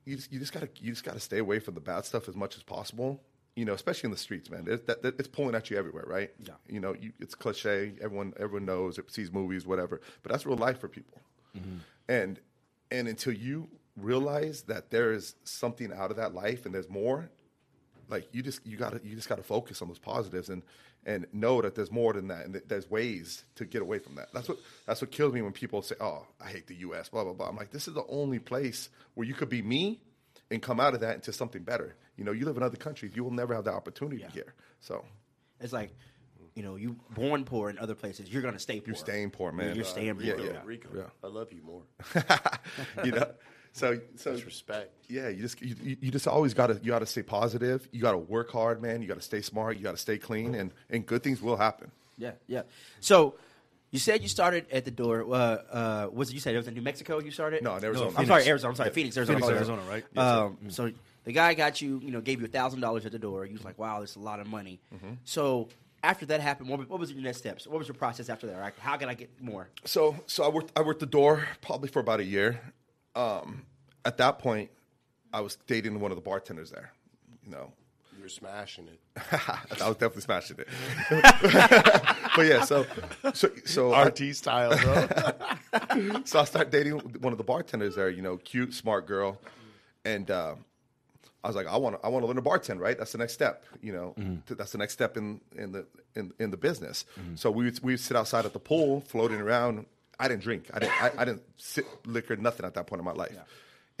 [0.04, 2.36] you just, you just gotta, you just gotta stay away from the bad stuff as
[2.36, 3.22] much as possible.
[3.56, 4.66] You know, especially in the streets, man.
[4.68, 6.30] It, that, that, it's pulling at you everywhere, right?
[6.44, 6.54] Yeah.
[6.68, 7.94] You know, you, it's cliche.
[8.02, 8.98] Everyone, everyone knows.
[8.98, 10.00] It sees movies, whatever.
[10.22, 11.20] But that's real life for people.
[11.56, 11.78] Mm-hmm.
[12.08, 12.40] And
[12.90, 17.30] and until you realize that there is something out of that life and there's more,
[18.08, 20.62] Like you just you gotta you just gotta focus on those positives and
[21.04, 24.16] and know that there's more than that and that there's ways to get away from
[24.16, 24.28] that.
[24.32, 27.24] That's what that's what kills me when people say, "Oh, I hate the U.S." Blah
[27.24, 27.48] blah blah.
[27.48, 30.00] I'm like, this is the only place where you could be me
[30.50, 31.96] and come out of that into something better.
[32.16, 34.30] You know, you live in other countries, you will never have that opportunity Yeah.
[34.30, 34.54] here.
[34.80, 35.04] So
[35.60, 35.94] It's like,
[36.54, 38.88] you know, you born poor in other places, you're gonna stay poor.
[38.88, 39.74] you're staying poor, man.
[39.74, 40.44] You're staying yeah, poor.
[40.46, 41.02] yeah, Rico, yeah.
[41.22, 41.82] I love you more.
[43.04, 43.30] you know.
[43.72, 44.90] So so That's respect.
[45.08, 47.86] yeah, you just you, you- you just always got to you got to stay positive.
[47.92, 49.02] You got to work hard, man.
[49.02, 49.76] You got to stay smart.
[49.76, 50.60] You got to stay clean, mm-hmm.
[50.60, 51.90] and and good things will happen.
[52.16, 52.62] Yeah, yeah.
[53.00, 53.34] So
[53.96, 55.24] you said you started at the door.
[55.26, 57.18] Uh, uh, was it, you said it was in New Mexico?
[57.18, 57.62] You started?
[57.62, 58.10] No, in Arizona.
[58.10, 58.28] I'm Phoenix.
[58.28, 58.70] sorry, Arizona.
[58.70, 59.38] I'm sorry, Phoenix, Arizona.
[59.38, 59.56] Phoenix, sorry.
[59.56, 60.18] Arizona, right?
[60.18, 60.92] Um, so
[61.24, 61.98] the guy got you.
[62.04, 63.46] You know, gave you a thousand dollars at the door.
[63.46, 65.14] You was like, "Wow, that's a lot of money." Mm-hmm.
[65.24, 65.68] So
[66.02, 67.66] after that happened, what, what was your next steps?
[67.66, 68.60] What was your process after that?
[68.60, 69.70] Like, how can I get more?
[69.86, 72.60] So so I worked I worked the door probably for about a year.
[73.14, 73.64] Um,
[74.04, 74.70] at that point,
[75.32, 76.92] I was dating one of the bartenders there.
[77.44, 77.72] You know,
[78.26, 78.98] You're smashing it.
[79.80, 80.66] I was definitely smashing it.
[82.34, 82.84] but yeah, so
[83.34, 86.22] so so I- RT style, bro.
[86.24, 88.10] so I start dating one of the bartenders there.
[88.10, 89.38] You know, cute, smart girl,
[90.04, 90.56] and uh,
[91.44, 92.80] I was like, I want to, I want to learn to bartend.
[92.80, 93.62] Right, that's the next step.
[93.80, 95.86] You know, Th- that's the next step in in the
[96.16, 97.04] in, in the business.
[97.36, 99.86] So we would, we would sit outside at the pool, floating around.
[100.18, 100.68] I didn't drink.
[100.74, 101.00] I didn't.
[101.00, 103.36] I, I didn't sit liquor, nothing at that point in my life.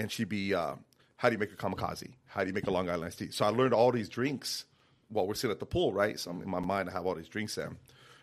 [0.00, 0.74] And she'd be, uh,
[1.16, 2.12] how do you make a kamikaze?
[2.26, 3.30] How do you make a Long Island iced tea?
[3.30, 4.64] So I learned all these drinks
[5.08, 5.92] while we're sitting at the pool.
[5.92, 6.18] Right.
[6.20, 7.72] So I'm, in my mind, I have all these drinks there.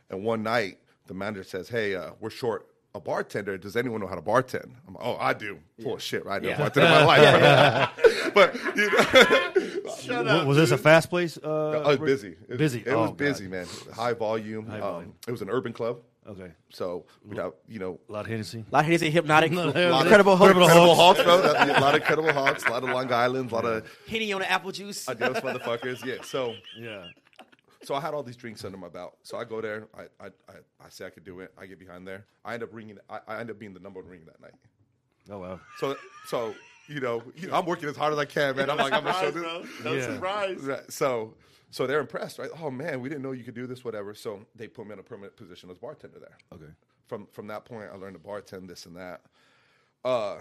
[0.10, 0.78] And one night,
[1.08, 3.58] the manager says, "Hey, uh, we're short a bartender.
[3.58, 6.42] Does anyone know how to bartend?" I'm like, "Oh, I do." Full of shit, right?
[6.44, 7.90] I never bartended my life.
[8.34, 8.90] but you
[10.12, 11.38] know, W- was this a fast place?
[11.38, 11.48] Uh,
[11.84, 12.36] oh, it's busy.
[12.48, 12.80] It, busy.
[12.82, 13.18] It Oh, was God.
[13.18, 13.66] busy, man.
[13.94, 14.68] High volume.
[14.68, 15.14] High Um, volume.
[15.28, 16.52] it was an urban club, Okay.
[16.70, 18.00] so we'd have you know.
[18.08, 18.64] A lot of Hennessy.
[18.70, 20.02] A lot of Hennessy, Hpnotiq, No, incredible, no, no.
[20.02, 21.36] incredible hope, Incredible Hulks, bro.
[21.42, 24.40] A lot of Incredible Hulks, a lot of Long Island, a lot of Henny on
[24.42, 25.08] the apple juice.
[25.10, 26.04] adios motherfuckers.
[26.06, 26.24] Yeah.
[26.24, 27.08] So Yeah.
[27.84, 29.18] so I had all these drinks under my belt.
[29.24, 29.88] So I go there.
[29.94, 30.54] I I, I,
[30.86, 31.52] I say I could do it.
[31.58, 32.26] I get behind there.
[32.46, 32.98] I end up ringing.
[33.10, 34.54] I, I end up being the number one ring that night.
[35.30, 35.60] Oh wow.
[35.80, 35.96] So
[36.28, 36.56] so
[36.88, 38.70] you know, you know I'm working as hard as I can, man.
[38.70, 39.68] I'm like I'm gonna show this.
[39.84, 40.06] No Yeah.
[40.14, 40.58] surprise.
[40.62, 41.34] Right, So
[41.74, 42.50] so they're impressed, right?
[42.62, 44.14] Oh man, we didn't know you could do this, whatever.
[44.14, 46.38] So they put me in a permanent position as bartender there.
[46.54, 46.72] Okay.
[47.08, 49.22] From from that point, I learned to bartend this and that.
[50.06, 50.38] Uh,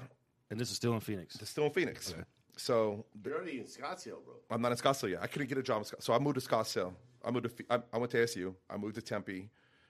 [0.51, 1.37] And this is still in Phoenix.
[1.41, 2.15] it's still in Phoenix.
[2.57, 4.35] So You're already in Scottsdale, bro.
[4.51, 5.23] I'm not in Scottsdale yet.
[5.23, 6.03] I couldn't get a job in Scottsdale.
[6.03, 6.93] So I moved to Scottsdale.
[7.25, 8.55] I moved to, I, I went to ASU.
[8.69, 9.49] I moved to Tempe.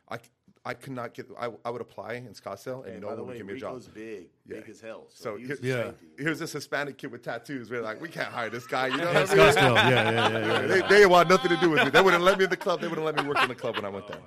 [0.09, 0.23] I, c-
[0.65, 3.23] I could not get, I, I would apply in Scottsdale and And no by the
[3.23, 3.71] one would give me a job.
[3.75, 4.61] Rico's big, Yeah.
[4.61, 5.07] big as hell.
[5.09, 5.83] So, So he here- Yeah.
[5.87, 6.07] safety.
[6.19, 7.69] Here's this Hispanic kid with tattoos.
[7.69, 8.87] We're like, we can't hire this guy.
[8.87, 9.55] You know what Yeah, I mean?
[9.55, 9.75] Scottsdale.
[9.75, 10.47] Yeah, yeah, yeah, yeah.
[10.61, 10.67] yeah.
[10.69, 11.91] They, they didn't want nothing to do with me.
[11.91, 12.81] They wouldn't let me in the club.
[12.81, 14.21] They wouldn't let me work in the club when I went there.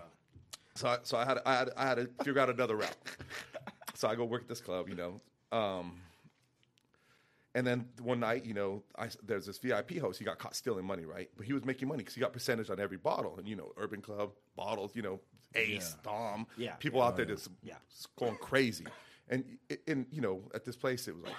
[0.76, 2.98] So, I, so I had, I had, I had to figure out another route.
[3.94, 5.22] So I go work at this club, you know.
[5.58, 6.02] Um,
[7.56, 10.20] and then one night, you know, I, there's this VIP host.
[10.20, 11.30] He got caught stealing money, right?
[11.36, 13.36] But he was making money because he got percentage on every bottle.
[13.40, 15.20] And you know, Urban Club bottles, you know,
[15.56, 16.74] Ace, Dom, Yeah.
[16.76, 17.78] people out there just Yeah.
[18.20, 18.86] going crazy.
[19.30, 21.38] And and you know, at this place, it was like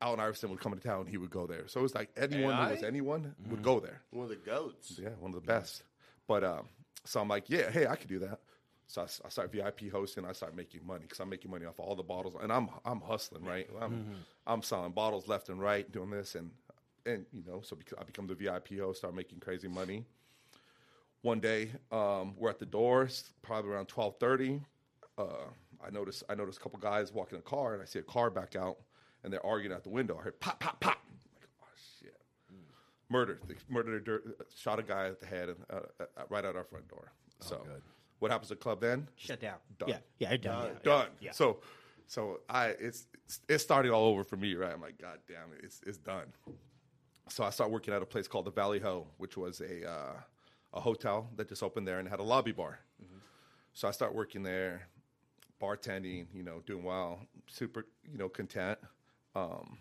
[0.00, 1.06] Allen Iverson would come into town.
[1.06, 1.68] He would go there.
[1.68, 2.88] So it was like anyone who was AI?
[2.88, 4.00] anyone would go there.
[4.10, 4.98] One of the goats.
[5.00, 5.82] Yeah, one of the best.
[6.26, 6.68] But um,
[7.04, 8.40] so I'm like, yeah, hey, I could do that.
[8.88, 10.24] So I start VIP hosting.
[10.24, 13.00] I start making money because I'm making money off all the bottles, and I'm I'm
[13.02, 13.68] hustling, right?
[13.80, 16.50] I'm I'm selling bottles left and right, doing this, and
[17.04, 20.06] and you know, so I become the VIP host, start making crazy money.
[21.20, 24.62] One day, um, we're at the doors, probably around twelve thirty.
[25.18, 25.50] Uh,
[25.86, 28.02] I notice I notice a couple guys walking in a car, and I see a
[28.02, 28.78] car back out,
[29.22, 30.16] and they're arguing at the window.
[30.18, 30.98] I heard pop, pop, pop.
[31.04, 31.66] I'm like, oh
[32.00, 32.14] shit
[33.10, 33.40] murdered.
[33.48, 34.06] They murdered,
[34.56, 37.12] shot a guy at the head, and, uh, uh, right at our front door.
[37.40, 37.82] So, God.
[38.18, 39.08] What happens to the club then?
[39.16, 39.56] Shut down.
[39.78, 39.88] Done.
[39.90, 40.64] Yeah, yeah, you're done.
[40.66, 41.06] yeah, Done.
[41.20, 41.32] Yeah.
[41.32, 41.58] So,
[42.06, 43.06] so I it's
[43.48, 44.72] it started all over for me, right?
[44.72, 46.26] I'm like, God damn it, it's it's done.
[47.28, 50.12] So I started working at a place called the Valley Ho, which was a uh,
[50.74, 52.78] a hotel that just opened there and had a lobby bar.
[53.74, 54.88] So I started working there,
[55.62, 58.76] bartending, you know, doing well, super, you know, content.
[59.36, 59.78] Um,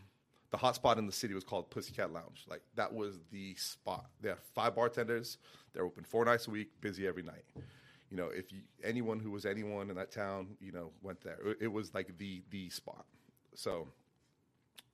[0.51, 2.45] the hot spot in the city was called Pussycat Lounge.
[2.47, 4.05] Like that was the spot.
[4.21, 5.37] They had five bartenders.
[5.73, 7.43] They're open four nights a week, busy every night.
[8.09, 11.37] You know, if you, anyone who was anyone in that town, you know, went there.
[11.45, 13.05] It, it was like the the spot.
[13.53, 13.87] So,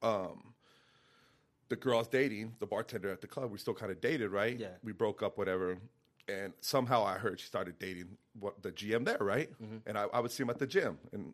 [0.01, 0.53] um,
[1.69, 4.31] the girl I was dating, the bartender at the club, we still kind of dated,
[4.31, 4.57] right?
[4.57, 4.67] Yeah.
[4.83, 5.77] We broke up, whatever.
[6.27, 9.49] And somehow I heard she started dating what the GM there, right?
[9.85, 11.33] And I, I would see him at the gym, and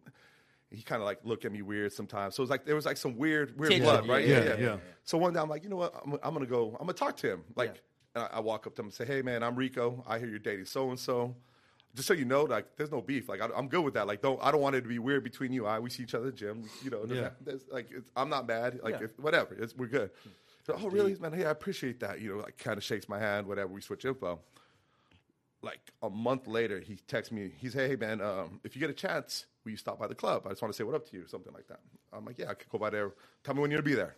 [0.71, 2.35] he kind of like look at me weird sometimes.
[2.35, 4.27] So it was like there was like some weird, weird Tension, blood, yeah, right?
[4.27, 4.77] yeah, yeah.
[5.03, 5.93] So one day I'm like, you know what?
[6.03, 6.69] I'm, I'm gonna go.
[6.79, 7.43] I'm gonna talk to him.
[7.55, 7.81] Like,
[8.15, 10.03] and I, I walk up to him and say, hey man, I'm Rico.
[10.07, 11.35] I hear you're dating so and so.
[11.95, 13.27] Just so you know, like, there's no beef.
[13.27, 14.05] Like, I, I'm good with that.
[14.07, 15.65] Like, don't I don't want it to be weird between you.
[15.65, 16.63] I we see each other at the gym.
[16.83, 17.29] You know, Yeah.
[17.41, 18.79] there's, like, it's, I'm not mad.
[18.83, 19.05] Like, Yeah.
[19.05, 19.55] if, whatever.
[19.55, 20.11] It's, we're good.
[20.65, 21.33] So, oh, really, man?
[21.33, 22.21] Hey, I appreciate that.
[22.21, 23.73] You know, like kind of shakes my hand, whatever.
[23.73, 24.39] We switch info.
[25.61, 27.51] Like a month later, he texts me.
[27.57, 30.43] He's, hey, man, um, if you get a chance, will you stop by the club?
[30.45, 31.79] I just want to say what up to you, something like that.
[32.13, 33.11] I'm like, yeah, I could go by there.
[33.43, 34.15] Tell me when you're gonna be there.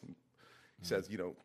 [0.79, 1.35] He says, you know,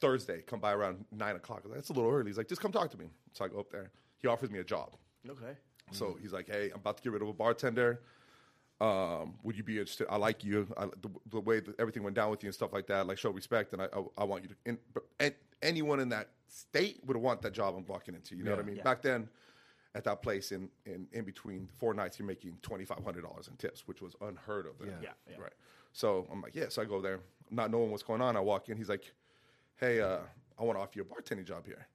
[0.00, 1.60] Thursday, come by around nine o'clock.
[1.64, 2.28] I was like, That's a little early.
[2.30, 3.06] He's like, just come talk to me.
[3.32, 3.90] So I go up there.
[4.18, 4.94] He offers me a job.
[5.28, 5.52] Okay.
[5.92, 8.00] So he's like, "Hey, I'm about to get rid of a bartender.
[8.80, 10.08] Um, would you be interested?
[10.10, 10.66] I like you.
[10.76, 13.06] I, the, the way that everything went down with you and stuff like that.
[13.06, 14.56] Like, show respect, and I, I, I want you to.
[14.66, 15.04] In, but
[15.62, 18.34] anyone in that state would want that job I'm walking into.
[18.34, 18.76] You know what I mean?
[18.76, 18.82] Yeah.
[18.82, 19.28] Back then,
[19.94, 23.48] at that place, in in, in between four nights, you're making twenty five hundred dollars
[23.48, 24.78] in tips, which was unheard of.
[24.80, 24.94] Then.
[25.00, 25.36] Yeah, yeah.
[25.40, 25.52] Right.
[25.92, 26.68] So I'm like, yeah.
[26.68, 28.36] So I go there, not knowing what's going on.
[28.36, 28.76] I walk in.
[28.76, 29.12] He's like,
[29.76, 30.18] hey, uh,
[30.58, 31.86] I want to offer you a bartending job here.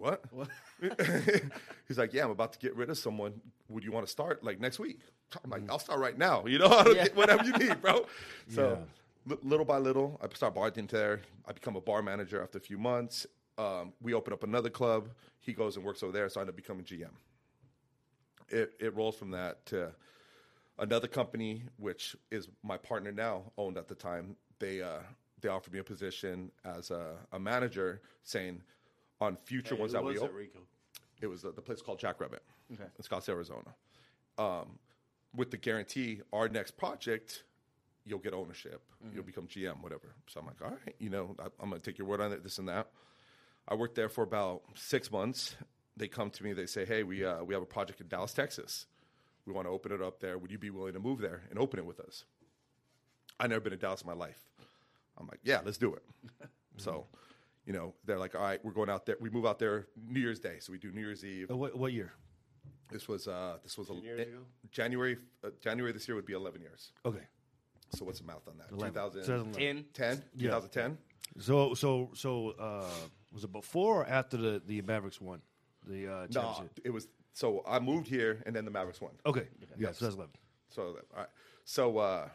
[0.00, 0.48] I'm what?
[1.88, 3.40] He's like, yeah, I'm about to get rid of someone.
[3.68, 5.00] Would you want to start like next week?
[5.42, 6.44] I'm like, I'll start right now.
[6.46, 7.04] You know, Yeah.
[7.04, 8.06] get whatever you need, bro.
[8.48, 8.78] So
[9.26, 9.32] Yeah.
[9.34, 11.22] li- little by little, I start bartending there.
[11.46, 13.26] I become a bar manager after a few months.
[13.58, 15.08] Um, we open up another club.
[15.40, 17.10] He goes and works over there, so I end up becoming GM.
[18.48, 19.92] It it rolls from that to
[20.78, 24.36] another company, which is my partner now, owned at the time.
[24.58, 24.98] They uh,
[25.40, 28.62] they offered me a position as a, a manager, saying
[29.20, 30.30] on future ones Who that we open.
[30.30, 30.58] it, Rico?
[31.20, 32.84] It was uh, the place called Jackrabbit Okay.
[32.84, 33.74] in Scottsdale, Arizona.
[34.38, 34.78] Um,
[35.34, 37.44] with the guarantee, our next project,
[38.04, 40.14] you'll get ownership, you'll become GM, whatever.
[40.26, 42.32] So I'm like, all right, you know, I, I'm going to take your word on
[42.32, 42.88] it, this and that.
[43.66, 45.56] I worked there for about six months.
[45.96, 48.32] They come to me, they say, hey, we uh, we have a project in Dallas,
[48.32, 48.86] Texas.
[49.46, 50.36] We want to open it up there.
[50.38, 52.24] Would you be willing to move there and open it with us?
[53.38, 54.38] I've never been to Dallas in my life.
[55.18, 56.02] I'm like, yeah, let's do it.
[56.76, 57.06] so,
[57.66, 59.16] you know, they're like, all right, we're going out there.
[59.20, 61.50] We move out there New Year's Day, so we do New Year's Eve.
[61.50, 62.12] Uh, what, what year?
[62.90, 64.38] This was uh, this was a, years ago?
[64.70, 65.16] January.
[65.42, 66.92] Uh, January this year would be 11 years.
[67.04, 67.26] Okay.
[67.94, 68.68] So what's the math on that?
[68.70, 69.84] 2010.
[69.92, 70.22] Ten.
[70.36, 70.50] Yeah.
[70.50, 70.98] 2010.
[71.38, 72.84] So so so uh,
[73.32, 75.40] was it before or after the the Mavericks won
[75.86, 77.08] the uh, No, it was.
[77.32, 79.12] So I moved here, and then the Mavericks won.
[79.26, 79.48] Okay.
[79.60, 79.66] Yeah.
[79.76, 79.98] Yes.
[79.98, 80.32] So that's 11.
[80.68, 81.28] So all right.
[81.64, 82.28] So uh,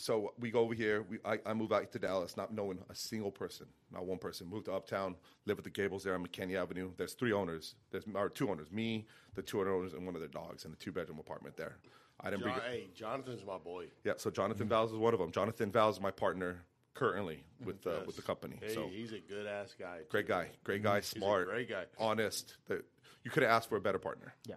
[0.00, 1.04] so we go over here.
[1.08, 4.48] We I, I move out to Dallas, not knowing a single person, not one person.
[4.48, 6.90] Moved to Uptown, live at the Gables there on McKinney Avenue.
[6.96, 7.74] There's three owners.
[7.90, 10.72] There's or two owners, me, the two other owners, and one of their dogs in
[10.72, 11.76] a two bedroom apartment there.
[12.20, 12.64] I didn't John, bring.
[12.64, 13.86] hey, Jonathan's my boy.
[14.04, 15.30] Yeah, so Jonathan Vowles is one of them.
[15.32, 18.56] Jonathan Vowles is my partner currently with uh, with the company.
[18.60, 20.00] Hey, so he's a good ass guy.
[20.08, 21.84] great guy, great guy, a smart, great guy.
[21.98, 22.56] honest.
[22.66, 22.84] That
[23.24, 24.34] you could have asked for a better partner.
[24.46, 24.56] Yeah.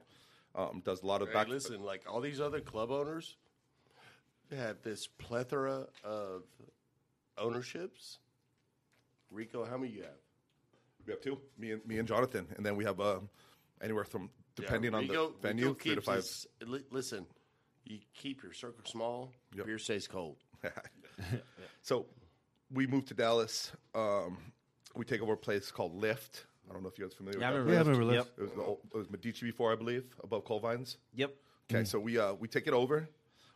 [0.56, 1.48] Um, does a lot of Hey, back.
[1.48, 3.38] listen, like all these other club owners
[4.56, 6.44] have this plethora of
[7.38, 8.20] ownerships.
[9.32, 10.12] Rico, how many you have?
[11.06, 13.30] We have two, me and me and Jonathan, and then we have um,
[13.82, 16.16] anywhere from depending Yeah, on Rico- the venue, Rico three to keeps five.
[16.18, 17.26] his- li- listen,
[17.86, 19.32] you keep your circle small.
[19.56, 19.66] Yep.
[19.66, 20.38] Beer stays cold.
[21.82, 22.06] So
[22.72, 23.72] we moved to Dallas.
[23.94, 24.38] Um,
[24.96, 26.46] we take over a place called Lift.
[26.70, 28.00] I don't know if you guys are familiar Yeah, I with remember Yeah, I Lift.
[28.00, 28.26] remember Yep.
[28.26, 28.36] Lift.
[28.38, 28.42] that.
[28.42, 30.96] It was, the old, it was Medici before, I believe, above Colvines.
[31.16, 31.36] Yep.
[31.72, 33.10] Okay, so we uh, we take it over.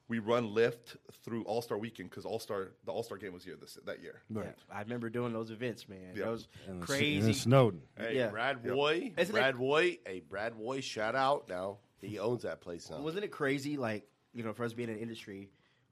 [0.09, 3.43] We run Lift through All Star Weekend because All Star the All Star game was
[3.43, 4.21] here this that year.
[4.29, 6.13] Yeah, I remember doing those events, man.
[6.15, 6.25] Yeah.
[6.25, 7.17] Those And crazy.
[7.19, 7.81] And it's Snowden.
[7.97, 8.27] Hey, Yeah.
[8.29, 8.73] Brad Yep.
[8.73, 9.19] Woy.
[9.19, 9.99] Isn't Brad it- Woy.
[10.05, 11.79] Hey, Brad Woy, shout out now.
[11.99, 13.01] He owns that place now.
[13.01, 13.75] Wasn't it crazy?
[13.75, 15.49] Like you know, for us being in the industry,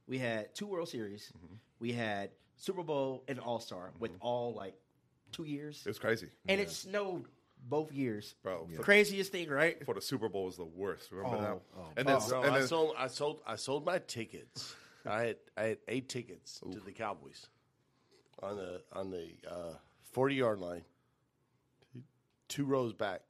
[0.07, 1.55] we had two World Series, Mm-hmm.
[1.79, 4.75] we had Super Bowl and All Star with all like
[5.31, 7.25] two years, It was crazy, and it snowed
[7.67, 8.35] both years.
[8.43, 8.67] bro.
[8.75, 9.83] For, Craziest thing, right?
[9.85, 11.11] for the Super Bowl was the worst.
[11.11, 11.61] Remember Oh, that?
[11.79, 12.19] oh, and then.
[12.29, 14.75] Bro, and I sold, I sold, I sold my tickets.
[15.05, 17.45] I had, I had eight tickets to the Cowboys
[18.41, 19.29] on the on the
[20.11, 20.83] forty yard line,
[22.47, 23.21] two rows back.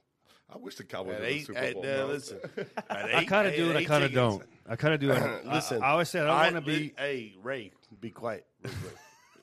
[0.54, 1.84] I wish the Cowboys were the Super at, Bowl.
[1.86, 2.06] uh, bro.
[2.08, 2.40] listen,
[2.90, 4.44] at I kind of do and I kind of don't.
[4.70, 5.12] I kind of do.
[5.12, 6.94] I, Listen, I, I always say I don't want to be.
[6.98, 8.46] Hey, Ray, be quiet.
[8.64, 8.96] real quick.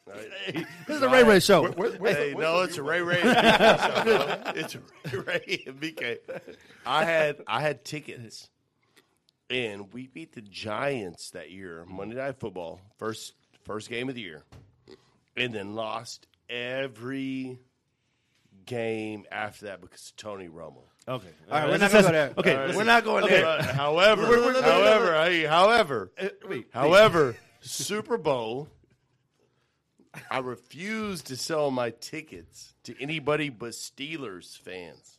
[0.08, 0.66] All right?
[0.86, 1.62] This is a Ray Ray show.
[1.70, 3.20] Where- where's Hey, the- no, where's it's a Ray Ray.
[3.20, 4.42] show, bro.
[4.56, 4.80] It's a
[5.16, 6.18] Ray Ray and BK.
[6.84, 8.48] I had I had tickets,
[9.48, 13.34] and we beat the Giants that year, Monday Night Football, first
[13.64, 14.42] first game of the year,
[15.36, 17.58] and then lost every
[18.66, 20.82] game after that because of Tony Romo.
[21.08, 21.28] Okay.
[21.50, 22.34] All right, we're not going that's- there.
[22.36, 22.76] Okay.
[22.76, 23.42] we're not going there.
[23.44, 24.24] But however,
[24.62, 28.68] however, hey, however, Uh, wait, However, Super Bowl,
[30.30, 35.18] I refuse to sell my tickets to anybody but Steelers fans.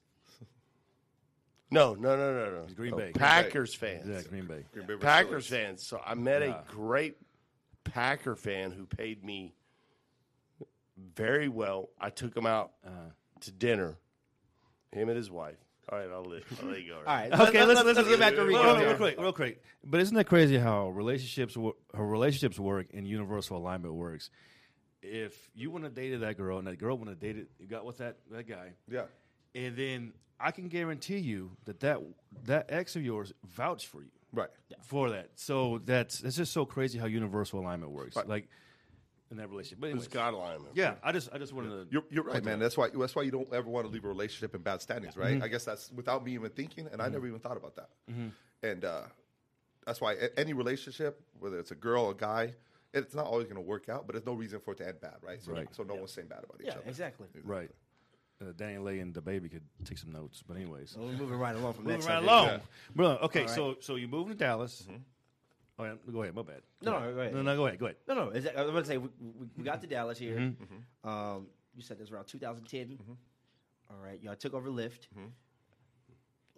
[1.71, 2.65] No, no, no, no, no.
[2.75, 3.11] Green No, Bay.
[3.15, 4.07] Oh, Packers fans.
[4.07, 4.63] Yeah, Green Bay.
[4.73, 5.49] Green Bay Packers Steelers.
[5.49, 5.87] fans.
[5.87, 7.17] So I met a great
[7.83, 9.55] Packer fan who paid me
[11.15, 11.89] very well.
[11.99, 13.09] I took him out uh-huh.
[13.41, 13.97] to dinner,
[14.91, 15.57] him and his wife.
[15.91, 16.97] All right, I'll let, I'll let you go.
[16.97, 18.63] All right, Okay, let's, let's, let's, let's get back to Well, Rico.
[18.63, 18.87] hold on, here.
[18.89, 19.63] real quick, real quick.
[19.83, 24.29] But isn't that crazy how relationships wo- how relationships work and universal alignment works?
[25.03, 27.67] If you want to date that girl and that girl want to date it, you
[27.67, 29.05] got with that that guy, Yeah.
[29.53, 32.01] and then I can guarantee you that that
[32.45, 34.49] that ex of yours vouch for you Right.
[34.81, 35.29] for that.
[35.35, 38.27] So that's that's just so crazy how universal alignment works, Right.
[38.27, 38.47] like
[39.29, 39.79] in that relationship.
[39.79, 40.75] But It's anyways, God alignment.
[40.75, 41.87] yeah, I just I just wanted to.
[41.91, 42.59] You're, you're right, man.
[42.59, 45.17] That's why that's why you don't ever want to leave a relationship in bad standings,
[45.17, 45.35] right?
[45.35, 45.43] Mm-hmm.
[45.43, 47.13] I guess that's without me even thinking, and I mm-hmm.
[47.13, 47.89] never even thought about that.
[48.09, 48.27] Mm-hmm.
[48.63, 49.01] And uh,
[49.85, 52.53] that's why any relationship, whether it's a girl or a guy,
[52.93, 55.01] it's not always going to work out, but there's no reason for it to end
[55.01, 55.41] bad, right?
[55.41, 55.67] So, Right.
[55.75, 56.83] so no one's saying bad about each Yeah, other.
[56.87, 57.27] exactly.
[57.43, 57.69] Right.
[58.41, 61.55] Uh, Danny Lay and the baby could take some notes, but anyways, We're moving right
[61.55, 62.07] along from moving that.
[62.07, 62.31] right subject.
[62.31, 62.61] along,
[62.95, 63.09] bro.
[63.25, 63.55] Okay, All right.
[63.55, 64.85] so so you moved to Dallas.
[65.79, 66.35] Oh, yeah, go ahead.
[66.35, 66.61] My bad.
[66.81, 67.15] No, Go no, ahead.
[67.15, 67.33] go ahead.
[67.35, 67.79] No, no, go ahead.
[67.79, 67.97] Go ahead.
[68.07, 68.29] No, no.
[68.29, 70.53] Is that, I was going to say we, we, we got to Dallas here.
[71.03, 72.99] Um, you said this was around 2010.
[73.89, 75.07] All right, y'all took over Lift.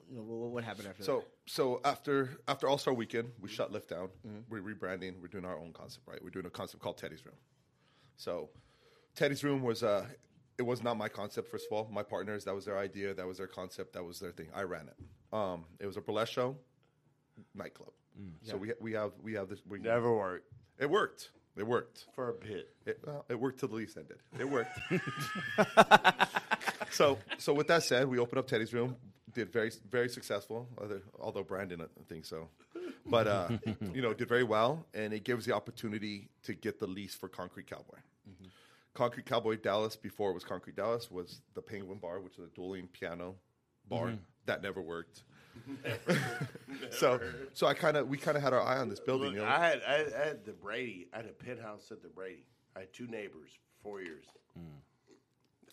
[0.10, 1.28] You know, what, what happened after So that?
[1.52, 4.10] so after after All Star Weekend, we shut Lift down.
[4.50, 5.16] We're rebranding.
[5.22, 6.22] We're doing our own concept, right?
[6.24, 7.36] We're doing a concept called Teddy's Room.
[8.18, 8.50] So
[9.16, 10.06] Teddy's Room was uh
[10.58, 11.50] it was not my concept.
[11.50, 14.20] First of all, my partners that was their idea, that was their concept, that was
[14.20, 14.48] their thing.
[14.56, 14.96] I ran it.
[15.36, 16.56] Um, it was a burlesque show,
[17.54, 17.92] nightclub.
[18.44, 19.60] So we we have we have this.
[19.68, 20.46] We, Never worked
[20.80, 21.32] It worked.
[21.58, 22.06] It worked.
[22.14, 22.70] for a bit.
[22.86, 24.18] It, well, it worked till the lease ended.
[24.40, 24.78] It worked.
[26.92, 28.96] so, so with that said, we opened up Teddy's room.
[29.36, 30.68] Did very, very successful.
[30.78, 32.48] Although, although Brandon, I think so,
[33.06, 33.50] but uh,
[33.94, 37.28] you know, did very well, and it gives the opportunity to get the lease for
[37.28, 38.00] Concrete Cowboy.
[38.30, 38.48] Mm-hmm.
[38.94, 42.56] Concrete Cowboy Dallas, before it was Concrete Dallas, was the Penguin Bar, which is a
[42.56, 43.36] dueling piano
[43.90, 44.16] bar mm-hmm.
[44.46, 45.24] that never worked.
[46.92, 47.20] so,
[47.54, 49.32] so I kind of, we kind of had our eye on this building.
[49.32, 49.48] Look, you know?
[49.50, 51.08] I had, I had I had the Brady.
[51.14, 52.46] I had a penthouse at the Brady.
[52.76, 53.50] I had two neighbors,
[53.84, 54.24] four years.
[54.58, 54.64] Mm.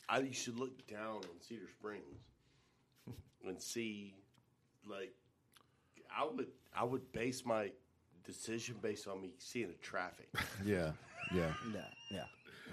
[0.09, 2.19] I used to look down on Cedar Springs
[3.47, 4.15] and see,
[4.89, 5.13] like,
[6.15, 7.71] I would I would base my
[8.25, 10.29] decision based on me seeing the traffic.
[10.65, 10.93] Yeah,
[11.35, 12.25] yeah, Yeah, yeah.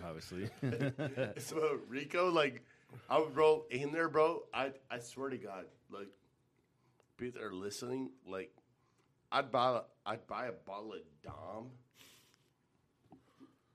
[0.06, 0.50] obviously.
[1.38, 2.64] so Rico, like,
[3.10, 4.44] I would roll in there, bro.
[4.54, 6.10] I I swear to God, like,
[7.18, 8.52] people that are listening, like,
[9.32, 11.70] I'd buy I'd buy a bottle of Dom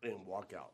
[0.03, 0.73] and walk out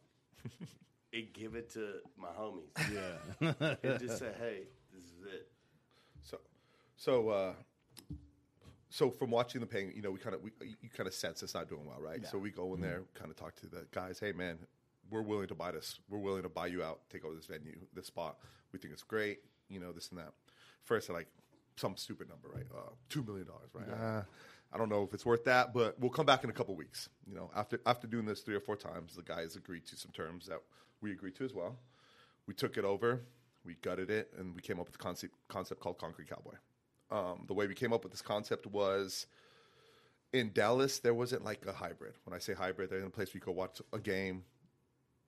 [1.13, 3.77] and give it to my homies yeah.
[3.83, 5.50] and just say, hey, this is it.
[7.01, 7.53] So, uh,
[8.91, 10.51] so from watching the pain, you know, we kind of we
[10.83, 12.21] you kind of sense it's not doing well, right?
[12.27, 14.21] So we go in there, kind of talk to the guys.
[14.21, 14.59] Hey, man,
[15.11, 15.99] we're willing to buy this.
[16.11, 18.37] We're willing to buy you out, take over this venue, this spot.
[18.71, 19.39] We think it's great,
[19.71, 20.35] you know, this and that.
[20.83, 21.29] First, they're like
[21.77, 22.67] some stupid number, right?
[22.71, 23.89] Uh, Two million dollars, right?
[23.89, 24.23] Uh,
[24.71, 27.09] I don't know if it's worth that, but we'll come back in a couple weeks.
[27.27, 30.13] You know, after after doing this three or four times, the guys agreed to some
[30.13, 30.61] terms that
[31.01, 31.79] we agreed to as well.
[32.47, 33.23] We took it over,
[33.65, 36.57] we gutted it, and we came up with a concept concept called Concrete Cowboy.
[37.11, 39.27] Um, the way we came up with this concept was
[40.33, 42.14] in Dallas, there wasn't like a hybrid.
[42.25, 44.44] When I say hybrid, there's a place where you go watch a game,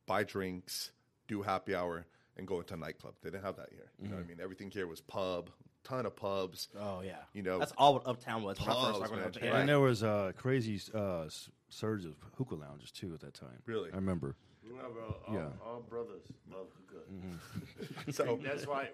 [0.07, 0.93] buy drinks,
[1.27, 3.15] do happy hour, and go into a nightclub.
[3.23, 3.91] They didn't have that here.
[4.01, 4.39] You know what I mean?
[4.41, 5.51] Everything here was pub,
[5.85, 6.69] ton of pubs.
[6.79, 7.17] Oh yeah.
[7.33, 9.29] You know, that's all what Uptown was when I first Pubs, started going man.
[9.29, 9.61] up Right.
[9.61, 11.25] And there was a crazy uh,
[11.69, 13.59] surge of hookah lounges too at that time.
[13.67, 13.91] Really?
[13.93, 14.37] I remember.
[14.65, 15.49] You know, bro, all, Yeah.
[15.67, 18.13] all brothers love hookah.
[18.13, 18.89] so That's why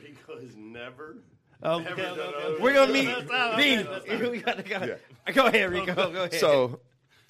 [0.00, 1.16] Rico has never.
[1.62, 3.04] Oh, Never done other- We're gonna meet.
[3.06, 3.86] That's not- meet.
[3.86, 4.96] okay, gotta go.
[5.26, 5.32] Yeah.
[5.32, 5.94] Go ahead, Rico.
[5.94, 6.34] Go ahead.
[6.34, 6.80] so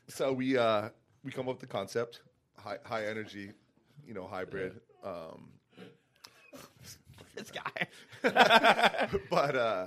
[0.08, 0.88] so we uh
[1.24, 2.20] we come up with the concept
[2.58, 3.52] high high energy
[4.06, 5.50] you know hybrid um
[7.34, 7.86] this guy.
[9.30, 9.86] but uh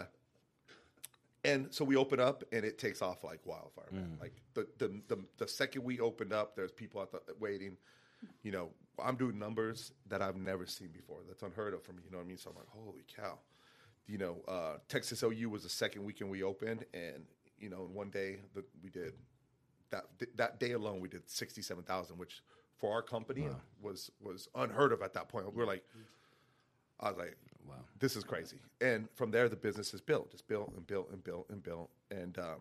[1.45, 4.19] and so we open up and it takes off like wildfire Mm.
[4.19, 7.77] like the, the the the second we opened up there's people out the, waiting
[8.41, 8.69] you know
[9.03, 12.17] i'm doing numbers that i've never seen before that's unheard of for me you know
[12.17, 13.38] what i mean so i'm like holy cow
[14.08, 17.24] you know uh texas ou was the second weekend we opened and
[17.60, 19.13] you know in one day that we did
[19.92, 22.42] that that day alone we did 67,000 which
[22.78, 23.48] for our company
[23.82, 25.84] was was unheard of at that point we were like
[27.00, 27.36] I was like,
[27.68, 27.76] Wow.
[28.00, 28.58] this is crazy.
[28.80, 31.89] And from there, the business is built, just built and built and built and built.
[32.12, 32.60] And, um,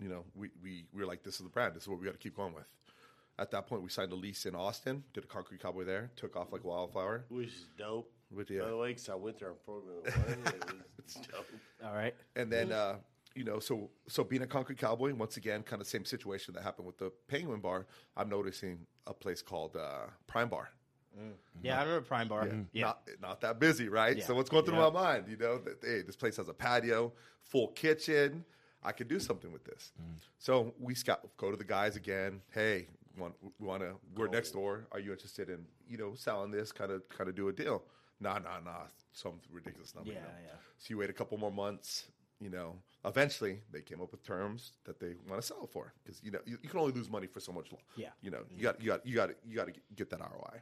[0.00, 1.74] you know, we, we, we were like, this is the brand.
[1.74, 2.66] This is what we got to keep going with.
[3.38, 6.36] At that point, we signed a lease in Austin, did a concrete cowboy there, took
[6.36, 7.24] off like wildfire.
[7.28, 8.10] Which is dope.
[8.34, 10.12] With By the, the way, because I went there on Formula One.
[10.12, 11.46] It was, it's dope.
[11.84, 12.14] All right.
[12.34, 12.96] and then, uh,
[13.34, 16.62] you know, so so being a concrete cowboy, once again, kind of same situation that
[16.62, 17.86] happened with the Penguin Bar.
[18.16, 20.70] I'm noticing a place called uh, Prime Bar.
[21.62, 22.48] Yeah, I remember Prime Bar.
[22.72, 22.84] Yeah.
[22.86, 24.16] not not that busy, right?
[24.18, 24.24] Yeah.
[24.24, 24.90] So what's going through Yeah.
[24.90, 25.26] my mind?
[25.28, 27.12] You know, that hey, this place has a patio,
[27.42, 28.44] full kitchen.
[28.82, 29.92] I could do something with this.
[30.38, 32.40] So we scout, go to the guys again.
[32.52, 32.86] Hey,
[33.18, 33.94] want, we want to?
[34.14, 34.86] We're next door.
[34.92, 36.70] Are you interested in you know selling this?
[36.72, 37.82] Kind of kind of do a deal.
[38.20, 38.86] Nah, nah, nah.
[39.12, 40.10] Some ridiculous number.
[40.10, 40.28] you Yeah, know?
[40.44, 40.56] yeah.
[40.78, 42.04] So you wait a couple more months.
[42.38, 45.92] you know, eventually they came up with terms that they want to sell it for
[46.04, 47.80] because you know you, you can only lose money for so much long.
[47.96, 48.10] Yeah.
[48.20, 50.60] you know, you got you got you got you got to get that ROI.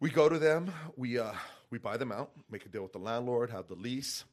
[0.00, 1.32] We go to them, we uh,
[1.70, 4.24] we buy them out, make a deal with the landlord, have the lease,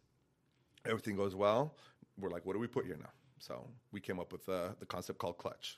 [0.86, 1.76] everything goes well.
[2.18, 3.12] We're like, what do we put here now?
[3.39, 5.78] So we came up with uh, the concept called Clutch.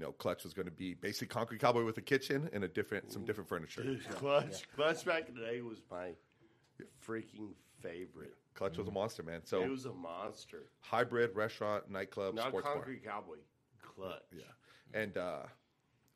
[0.00, 2.68] You know, Clutch was going to be basically concrete cowboy with a kitchen and a
[2.68, 3.82] different some different furniture.
[3.82, 6.12] Dude, Clutch, Clutch back in the day was my
[7.06, 7.50] freaking
[7.82, 8.34] favorite.
[8.54, 9.42] Clutch was a monster, man.
[9.44, 10.70] So It was a monster.
[10.80, 12.76] hybrid restaurant, nightclub, Not sports bar.
[12.76, 13.36] concrete cowboy.
[13.82, 14.22] Clutch.
[14.32, 14.44] Yeah.
[14.94, 15.42] And uh,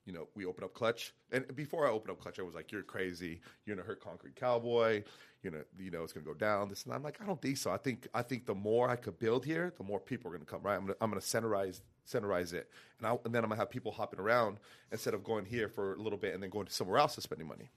[0.06, 2.72] you know, we open up Clutch, and before I opened up Clutch, I was like,
[2.72, 3.42] "You're crazy.
[3.66, 5.04] You're gonna hurt Concrete Cowboy.
[5.42, 7.58] You know, you know, it's gonna go down." This and I'm like, I don't think
[7.58, 7.70] so.
[7.70, 10.46] I think I think the more I could build here, the more people are gonna
[10.46, 10.62] come.
[10.62, 10.74] Right?
[10.76, 13.92] I'm gonna I'm gonna centerize centerize it, and, I, and then I'm gonna have people
[13.92, 14.58] hopping around
[14.92, 17.22] instead of going here for a little bit and then going to somewhere else and
[17.22, 17.70] spending money.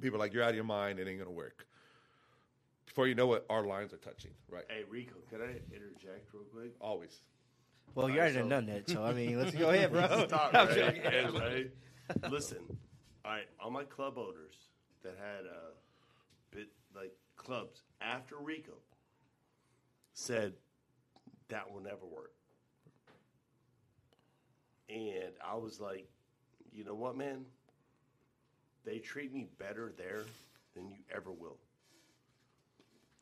[0.00, 0.98] People are like, "You're out of your mind.
[0.98, 1.66] It ain't gonna work."
[2.86, 4.30] Before you know it, our lines are touching.
[4.50, 4.64] Right?
[4.68, 6.72] Hey, Rico, can I interject real quick?
[6.80, 7.20] Always.
[7.94, 10.26] Well, you already so- done that, so I mean, let's go ahead, bro.
[10.26, 10.76] Stop, I'm right?
[10.76, 11.40] joking.
[11.40, 11.70] Right?
[12.30, 12.58] Listen,
[13.24, 14.54] all right, all my club owners
[15.02, 15.70] that had uh,
[16.50, 18.72] bit like clubs after Rico
[20.14, 20.54] said
[21.48, 22.32] that will never work,
[24.90, 26.08] and I was like,
[26.72, 27.44] you know what, man?
[28.84, 30.24] They treat me better there
[30.74, 31.58] than you ever will.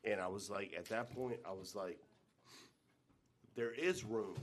[0.04, 1.98] And I was like, at that point, I was like,
[3.56, 4.36] there is room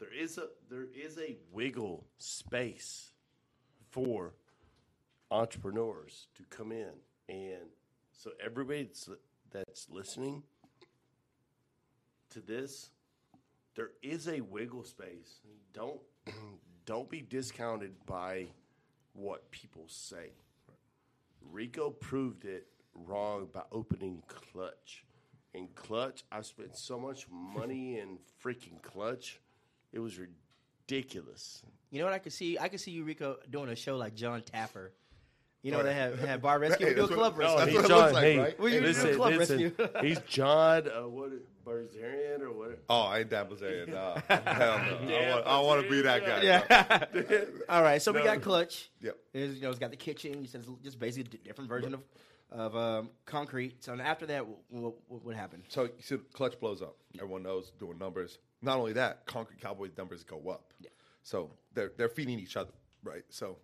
[0.00, 3.12] there is a there is a wiggle space
[3.90, 4.32] for
[5.30, 6.88] entrepreneurs to come in
[7.28, 7.68] and
[8.12, 9.08] so everybody that's,
[9.52, 10.42] that's listening
[12.30, 12.88] to this
[13.76, 15.40] there is a wiggle space
[15.74, 16.00] don't
[16.86, 18.46] don't be discounted by
[19.12, 20.30] what people say
[21.50, 25.04] rico proved it wrong by opening clutch
[25.54, 29.40] in clutch i spent so much money in freaking clutch
[29.92, 30.18] it was
[30.90, 31.62] ridiculous.
[31.90, 32.58] You know what I could see?
[32.58, 34.90] I could see you, Rico, doing a show like Jon Taffer.
[35.62, 36.86] You know, they have, have bar rescue.
[36.86, 37.58] Hey, we do a club what- rescue.
[37.58, 37.98] that's he's what it John.
[38.00, 38.60] looks like, hey, right?
[38.60, 39.74] Well, you do listen, club listen.
[39.78, 40.00] rescue.
[40.08, 40.88] he's John.
[40.88, 41.30] Uh, what
[41.64, 42.82] Barzarian or what?
[42.88, 43.88] Oh, I ain't that Bazarian.
[43.88, 44.16] No.
[44.28, 45.14] Hell no.
[45.14, 46.42] I want, I want to be that guy.
[46.42, 47.44] Yeah.
[47.68, 48.90] All right, so we got Clutch.
[49.02, 49.16] Yep.
[49.34, 50.40] It's, you know, it's got the kitchen.
[50.40, 52.02] You said it's just basically a different version of
[52.50, 53.84] of um, concrete.
[53.84, 55.64] So after that, what, what, what happened?
[55.68, 56.96] So you see, clutch blows up.
[57.16, 58.38] Everyone knows doing numbers.
[58.62, 60.72] Not only that, Concrete Cowboys numbers go up.
[60.80, 60.90] Yeah.
[61.22, 62.72] So they're they're feeding each other,
[63.04, 63.22] right?
[63.28, 63.56] So,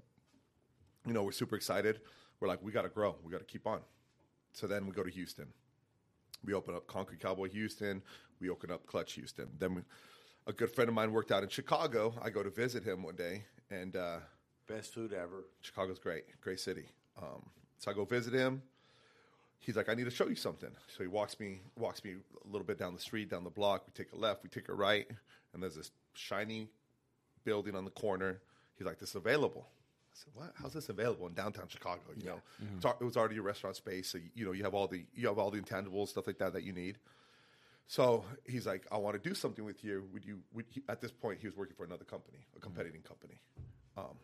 [1.06, 2.00] you know, we're super excited.
[2.40, 3.16] We're like, we got to grow.
[3.22, 3.80] We got to keep on.
[4.52, 5.46] So then we go to Houston.
[6.44, 8.02] We open up Concrete Cowboy Houston.
[8.40, 9.48] We open up Clutch Houston.
[9.58, 9.82] Then we,
[10.46, 12.14] a good friend of mine worked out in Chicago.
[12.22, 14.18] I go to visit him one day, and uh,
[14.66, 15.44] Best food ever.
[15.60, 16.86] Chicago's great, great city.
[17.22, 17.42] Um,
[17.78, 18.62] so I go visit him.
[19.60, 20.70] He's like, I need to show you something.
[20.96, 23.84] So he walks me walks me a little bit down the street, down the block.
[23.86, 25.06] We take a left, we take a right,
[25.54, 26.68] and there's this shiny
[27.44, 28.40] building on the corner.
[28.76, 29.68] He's like, "This is available."
[30.16, 30.52] Said, "What?
[30.54, 32.76] How's this available in downtown Chicago?" You know, mm-hmm.
[32.76, 35.04] It's al- it was already a restaurant space, so you know you have all the
[35.14, 36.98] you have all the intangibles stuff like that that you need.
[37.86, 40.08] So he's like, "I want to do something with you.
[40.12, 42.62] Would you?" Would he, at this point, he was working for another company, a mm-hmm.
[42.62, 43.40] competing company
[43.96, 44.16] um,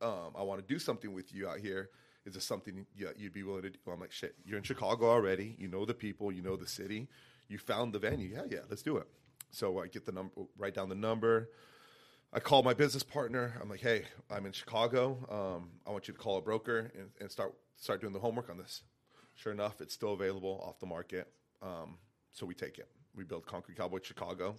[0.00, 1.90] um I want to do something with you out here.
[2.26, 3.78] Is this something you, you'd be willing to do?
[3.90, 5.56] I'm like, shit, you're in Chicago already.
[5.58, 7.08] You know the people, you know the city.
[7.48, 8.28] You found the venue.
[8.28, 9.06] Yeah, yeah, let's do it.
[9.50, 11.48] So I get the number, write down the number.
[12.32, 13.54] I call my business partner.
[13.60, 15.18] I'm like, hey, I'm in Chicago.
[15.28, 18.48] Um, I want you to call a broker and, and start start doing the homework
[18.50, 18.82] on this.
[19.34, 21.28] Sure enough, it's still available off the market.
[21.60, 21.96] Um,
[22.30, 22.88] so we take it.
[23.16, 24.54] We build Concrete Cowboy Chicago.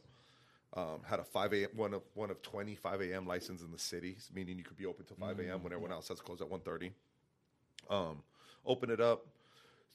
[0.74, 1.70] Um, had a 5 a.m.
[1.76, 3.26] one of one of 20 5 a.m.
[3.26, 5.64] license in the city, meaning you could be open till 5 a.m.
[5.64, 6.92] when everyone else has closed at 1:30.
[7.90, 8.24] Um,
[8.66, 9.26] open it up.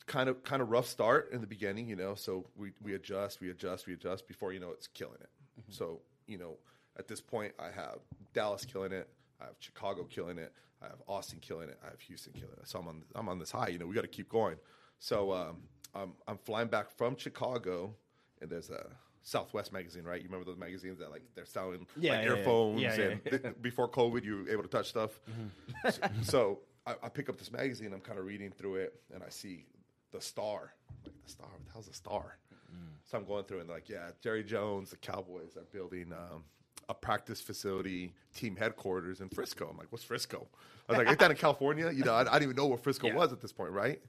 [0.07, 2.15] Kind of kind of rough start in the beginning, you know.
[2.15, 4.27] So we we adjust, we adjust, we adjust.
[4.27, 5.31] Before you know, it's killing it.
[5.69, 6.57] So you know,
[6.99, 7.99] at this point, I have
[8.33, 9.09] Dallas killing it.
[9.41, 10.53] I have Chicago killing it.
[10.83, 11.79] I have Austin killing it.
[11.85, 12.69] I have Houston killing it.
[12.69, 13.69] So I'm on I'm on this high.
[13.69, 14.57] You know, we got to keep going.
[14.99, 15.57] So um,
[15.95, 17.95] I'm I'm flying back from Chicago,
[18.41, 18.87] and there's a
[19.23, 20.21] Southwest magazine, right?
[20.21, 23.43] You remember those magazines that like they're selling Yeah, like yeah, earphones Yeah, and th-
[23.63, 25.19] before COVID, you were able to touch stuff.
[25.91, 27.93] so so I, I pick up this magazine.
[27.93, 29.67] I'm kind of reading through it, and I see
[30.13, 30.73] the Star.
[30.89, 32.39] I'm like the Star, what the hell's the Star?
[33.05, 36.43] So I'm going through and like, yeah, Jerry Jones, the Cowboys are building um,
[36.89, 39.69] a practice facility, team headquarters in Frisco.
[39.71, 40.47] I'm like, what's Frisco?
[40.89, 41.91] I was like, ain't that in California?
[41.91, 44.01] You know, I, I didn't even know where Frisco was at this point, right?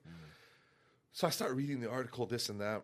[1.12, 2.84] So I start reading the article, this and that.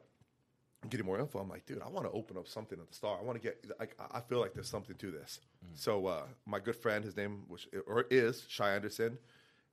[0.81, 1.39] I'm getting more info.
[1.39, 3.17] I'm like, dude, I want to open up something at the Star.
[3.17, 5.39] I want to get, like, I I feel like there's something to this.
[5.75, 9.17] So uh, my good friend, his name was or is Shy Anderson,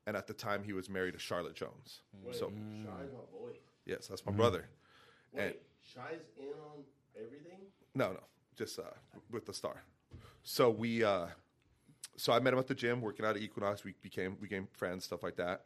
[0.07, 2.03] and at the time he was married to Charlotte Jones.
[2.33, 2.91] So Shine, my
[3.33, 3.53] boy.
[3.87, 4.67] yes, that's my brother.
[5.35, 6.85] And Shy's in on
[7.17, 7.59] everything.
[7.95, 8.21] No, no,
[8.57, 8.83] just uh,
[9.33, 9.83] with the star.
[10.51, 11.27] So we, uh,
[12.17, 13.85] so I met him at the gym, working out at Equinox.
[13.85, 15.63] We became we became friends, stuff like that.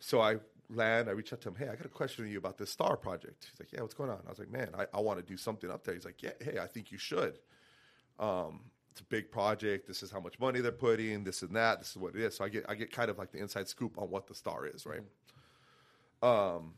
[0.00, 0.36] So I
[0.70, 1.56] land, I reach out to him.
[1.56, 3.48] Hey, I got a question to you about this star project.
[3.50, 4.20] He's like, Yeah, what's going on?
[4.26, 5.92] I was like, Man, I, I want to do something up there.
[5.92, 7.38] He's like, Yeah, hey, I think you should.
[8.18, 8.60] Um,
[8.92, 9.86] it's a big project.
[9.86, 11.22] This is how much money they're putting.
[11.22, 11.80] This and that.
[11.80, 12.34] This is what it is.
[12.34, 14.66] So I get I get kind of like the inside scoop on what the star
[14.66, 15.02] is, right?
[16.22, 16.72] Um,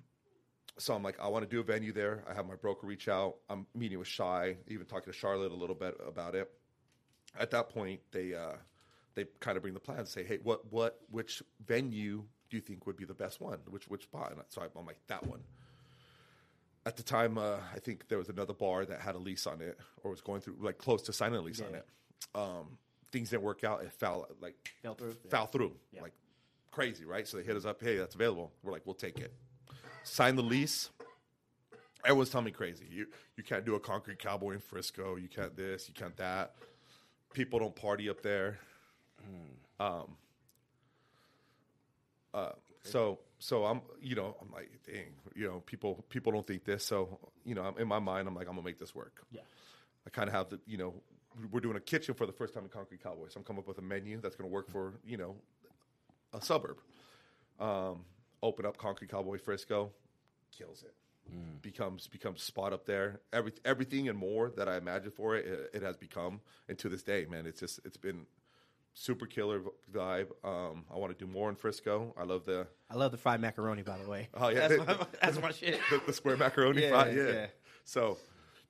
[0.78, 2.24] so I'm like, I want to do a venue there.
[2.28, 3.36] I have my broker reach out.
[3.48, 6.50] I'm meeting with Shy, even talking to Charlotte a little bit about it.
[7.38, 8.52] At that point, they uh,
[9.14, 12.60] they kind of bring the plan and say, hey, what what which venue do you
[12.60, 13.58] think would be the best one?
[13.68, 14.32] Which which spot?
[14.32, 15.40] And so I'm like that one.
[16.84, 19.60] At the time, uh, I think there was another bar that had a lease on
[19.60, 21.84] it, or was going through like close to signing a lease on it.
[22.34, 22.78] Um,
[23.10, 23.82] things didn't work out.
[23.82, 25.16] It fell like Fell through.
[25.28, 26.02] fell through Yeah.
[26.02, 26.12] like
[26.70, 27.26] crazy, right?
[27.26, 28.52] So they hit us up, hey, that's available.
[28.62, 29.32] We're like, we'll take it.
[30.04, 30.90] Sign the lease.
[32.04, 32.86] Everyone's telling me crazy.
[32.88, 33.06] You
[33.36, 35.16] you can't do a concrete cowboy in Frisco.
[35.16, 35.88] You can't this.
[35.88, 36.54] You can't that.
[37.36, 38.58] People don't party up there.
[39.78, 40.16] Um.
[42.32, 42.52] Uh.
[42.82, 46.84] So so I'm you know I'm like dang you know people people don't think this
[46.84, 49.24] so you know I'm, in my mind I'm like I'm gonna make this work.
[49.30, 49.40] Yeah.
[50.06, 50.94] I kind of have the, you know,
[51.50, 53.28] we're doing a kitchen for the first time in Concrete Cowboy.
[53.28, 55.34] So I'm coming up with a menu that's going to work for, you know,
[56.32, 56.78] a suburb.
[57.58, 58.04] Um,
[58.42, 59.90] open up Concrete Cowboy Frisco,
[60.56, 60.94] kills it.
[61.62, 63.20] Becomes becomes spot up there.
[63.32, 66.40] Every everything and more that I imagined for it, it, it has become.
[66.68, 68.26] And to this day, man, it's just it's been
[68.94, 69.62] super killer
[69.92, 70.28] vibe.
[70.44, 72.14] Um, I want to do more in Frisco.
[72.16, 74.28] I love the I love the fried macaroni, by the way.
[74.34, 74.68] Oh, yeah.
[74.68, 75.80] that's my, that's my shit.
[75.90, 77.10] the, the square macaroni Yeah, fry.
[77.10, 77.28] Yeah.
[77.28, 77.46] yeah.
[77.84, 78.18] So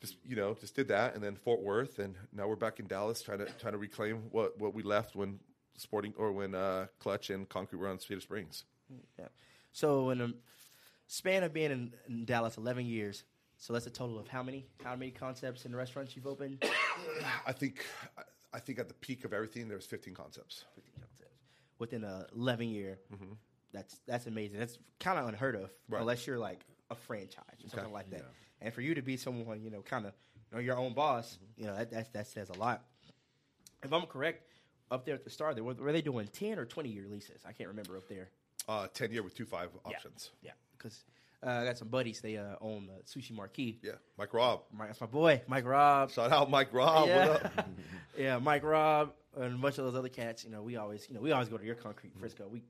[0.01, 2.87] just you know, just did that and then Fort Worth and now we're back in
[2.87, 5.39] Dallas trying to trying to reclaim what, what we left when
[5.77, 8.65] sporting or when uh, Clutch and Concrete were on Cedar Springs.
[9.19, 9.29] Yeah.
[9.73, 10.35] So in the
[11.07, 13.25] span of being in, in Dallas, eleven years.
[13.59, 14.67] So that's a total of how many?
[14.85, 16.63] How many concepts and restaurants you've opened?
[17.47, 17.85] I think
[18.53, 20.65] I- think at the peak of everything there was 15 concepts.
[20.75, 21.35] 15 concepts
[21.79, 22.99] within a eleven year.
[23.73, 24.59] That's that's amazing.
[24.59, 26.01] That's kind of unheard of, Right.
[26.01, 28.25] unless you're like a franchise or something like that.
[28.63, 30.13] And for you to be someone, you know, kind of
[30.51, 32.85] you know, your own boss, you know, that that's, that says a lot.
[33.83, 34.49] If I'm correct,
[34.91, 37.43] up there at the start, there were, were they doing ten or twenty year leases?
[37.47, 38.31] I can't remember up there.
[38.69, 40.31] Uh, 10 year with two five options.
[40.43, 40.53] Yeah,
[40.87, 41.05] because
[41.43, 42.21] uh, I got some buddies.
[42.21, 43.79] They uh, own uh, Sushi Marquee.
[43.83, 43.93] Yeah.
[44.19, 44.63] Mike Robb.
[44.73, 46.11] My, that's my boy, Mike Robb.
[46.11, 47.09] Shout out Mike Robb.
[47.09, 47.29] yeah.
[47.29, 47.69] What up?
[48.19, 50.45] yeah, Mike Robb and a bunch of those other cats.
[50.45, 52.49] You know, we always, you know, we always go to your concrete Frisco.
[52.51, 52.63] We,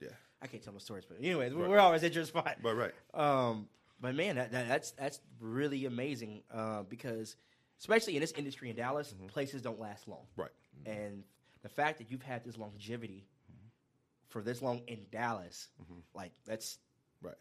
[0.00, 0.08] Yeah.
[0.42, 2.56] I can't tell no stories, but anyways, we're, we're always at your spot.
[2.62, 2.92] Right, right.
[3.14, 3.68] Um,
[4.00, 7.36] but man, that, that, that's that's really amazing uh, because,
[7.80, 10.26] especially in this industry in Dallas, places don't last long.
[10.36, 10.50] Right.
[10.84, 11.24] And
[11.62, 13.26] the fact that you've had this longevity
[14.28, 15.68] for this long in Dallas,
[16.14, 16.78] like that's
[17.22, 17.34] Right.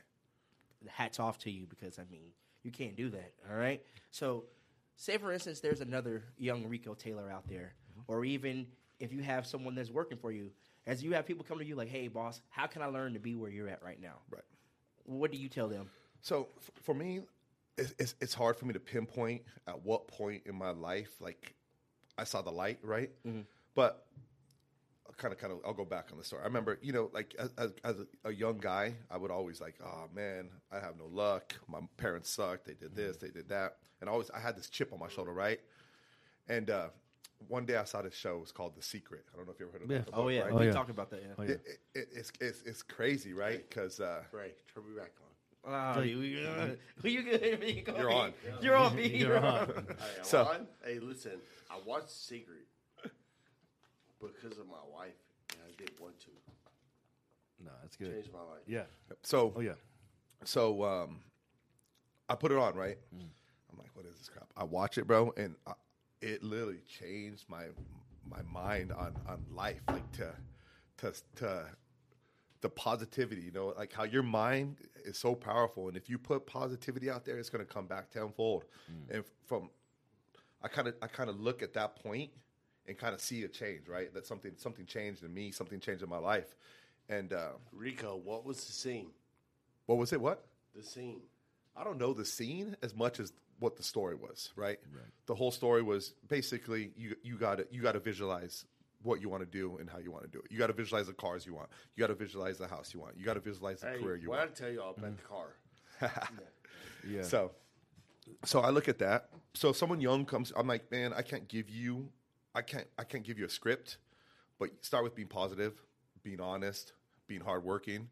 [0.87, 2.31] Hats off to you because I mean
[2.63, 3.33] you can't do that.
[3.49, 3.81] All right.
[4.11, 4.45] So,
[4.95, 8.11] say for instance, there's another young Rico Taylor out there, mm-hmm.
[8.11, 8.67] or even
[8.99, 10.51] if you have someone that's working for you,
[10.87, 13.19] as you have people come to you like, "Hey, boss, how can I learn to
[13.19, 14.43] be where you're at right now?" Right.
[15.05, 15.89] What do you tell them?
[16.21, 17.21] So f- for me,
[17.77, 21.53] it's, it's, it's hard for me to pinpoint at what point in my life, like
[22.17, 23.11] I saw the light, right?
[23.27, 23.41] Mm-hmm.
[23.75, 24.05] But
[25.17, 26.41] kind of, kind of, I'll go back on the story.
[26.43, 29.61] I remember, you know, like as, as, as a, a young guy, I would always
[29.61, 31.53] like, oh man, I have no luck.
[31.67, 32.65] My parents sucked.
[32.65, 35.31] They did this, they did that, and always I had this chip on my shoulder,
[35.31, 35.59] right?
[36.47, 36.87] And uh,
[37.47, 38.37] one day I saw this show.
[38.37, 39.25] It was called The Secret.
[39.33, 39.97] I don't know if you ever heard of Yeah.
[39.99, 40.09] it.
[40.13, 40.51] Oh yeah, right?
[40.53, 40.71] Oh, we yeah.
[40.73, 41.21] talked about that.
[41.21, 41.33] Yeah.
[41.37, 41.49] Oh, yeah.
[41.51, 43.67] It, it, it, it's, it's it's crazy, right?
[43.67, 45.25] Because uh, Ray, turn me back on.
[45.67, 46.47] Oh, you, you,
[47.03, 47.63] you good?
[47.63, 48.33] You go You're on.
[48.61, 48.95] You're on.
[48.97, 49.07] B.
[49.07, 49.45] You're You're on.
[49.61, 49.67] on.
[49.87, 50.67] Hey, So- on.
[50.85, 51.39] hey, listen,
[51.71, 52.67] I watched Secret
[54.27, 55.13] because of my wife,
[55.51, 56.27] and I did want to
[57.63, 58.11] No, that's good.
[58.13, 58.63] change my life.
[58.67, 58.83] Yeah.
[59.23, 59.73] so Oh yeah.
[60.43, 61.21] So um,
[62.29, 62.97] I put it on, right?
[63.15, 63.21] Mm.
[63.71, 64.47] I'm like, what is this crap?
[64.55, 65.73] I watch it, bro, and I,
[66.21, 67.65] it literally changed my
[68.29, 70.33] my mind on on life, like to
[70.97, 71.65] to to
[72.61, 73.41] the positivity.
[73.41, 77.25] You know, like how your mind is so powerful, and if you put positivity out
[77.25, 78.65] there, it's going to come back tenfold.
[78.91, 79.15] Mm.
[79.15, 79.69] And from
[80.63, 82.31] I kind of I kind of look at that point
[82.87, 84.13] and kind of see a change, right?
[84.13, 86.55] That something something changed in me, something changed in my life,
[87.09, 89.07] and uh, Rico, what was the scene?
[89.85, 90.19] what was it?
[90.21, 90.45] What?
[90.75, 91.21] The scene.
[91.77, 94.79] I don't know the scene as much as what the story was, right?
[95.27, 98.65] The whole story was basically you you got to you got to visualize
[99.03, 100.51] what you want to do and how you want to do it.
[100.51, 101.69] You got to visualize the cars you want.
[101.95, 103.15] You got to visualize the house you want.
[103.17, 104.51] You got to visualize the Hey, career you why want.
[104.51, 105.47] I tell y'all about the car?
[107.07, 107.21] Yeah.
[107.21, 107.51] So,
[108.45, 109.29] so I look at that.
[109.53, 112.09] So if someone young comes, I'm like, man, I can't give you,
[112.55, 113.97] I can't, I can't give you a script,
[114.57, 115.73] but start with being positive,
[116.23, 116.93] being honest,
[117.27, 118.09] being hardworking,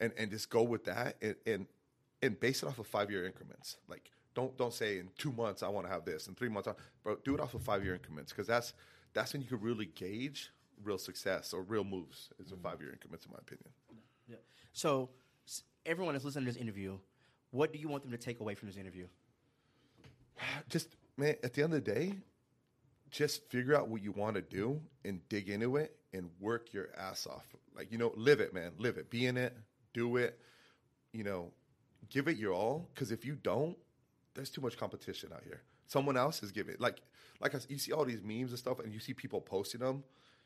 [0.00, 1.66] and and just go with that and and
[2.22, 3.76] and base it off of five year increments.
[3.88, 6.68] Like, Don't don't say in two months I want to have this, in three months,
[6.68, 6.72] I,
[7.02, 7.16] bro.
[7.24, 8.74] Do it off of five year increments because that's
[9.14, 10.50] that's when you can really gauge
[10.82, 12.30] real success or real moves.
[12.38, 12.62] Is a mm-hmm.
[12.62, 13.68] five year increments, in my opinion.
[14.28, 14.36] Yeah.
[14.72, 15.10] So,
[15.86, 16.98] everyone that's listening to this interview,
[17.50, 19.06] what do you want them to take away from this interview?
[20.68, 22.14] just man, at the end of the day,
[23.10, 26.88] just figure out what you want to do and dig into it and work your
[26.96, 27.46] ass off.
[27.76, 28.72] Like you know, live it, man.
[28.78, 29.10] Live it.
[29.10, 29.56] Be in it.
[29.94, 30.38] Do it.
[31.12, 31.52] You know,
[32.10, 32.88] give it your all.
[32.94, 33.76] Because if you don't,
[34.34, 35.62] there's too much competition out here.
[35.86, 37.00] Someone else is giving like
[37.40, 40.04] like I you see all these memes and stuff, and you see people posting them.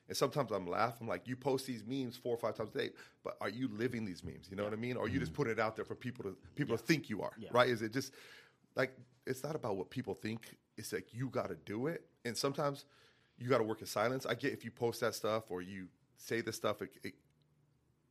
[0.08, 0.98] And sometimes I'm laughing.
[1.02, 2.90] I'm like, you post these memes four or five times a day,
[3.22, 4.48] but are you living these memes?
[4.50, 4.96] You know what I mean?
[4.96, 5.42] Or you just mm-hmm.
[5.42, 7.48] put it out there for people to people to think you are, Yeah.
[7.52, 7.68] right?
[7.68, 8.12] Is it just
[8.74, 8.96] like
[9.26, 10.56] it's not about what people think.
[10.76, 12.84] It's like you got to do it, and sometimes
[13.38, 14.26] you got to work in silence.
[14.26, 17.14] I get if you post that stuff or you say this stuff, it, it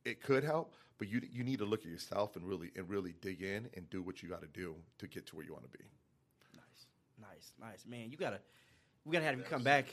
[0.03, 3.13] it could help, but you you need to look at yourself and really and really
[3.21, 5.63] dig in and do what you got to do to get to where you want
[5.71, 5.85] to be.
[6.55, 6.85] Nice,
[7.19, 8.09] nice, nice, man.
[8.11, 8.39] You gotta,
[9.05, 9.85] we gotta have you come back.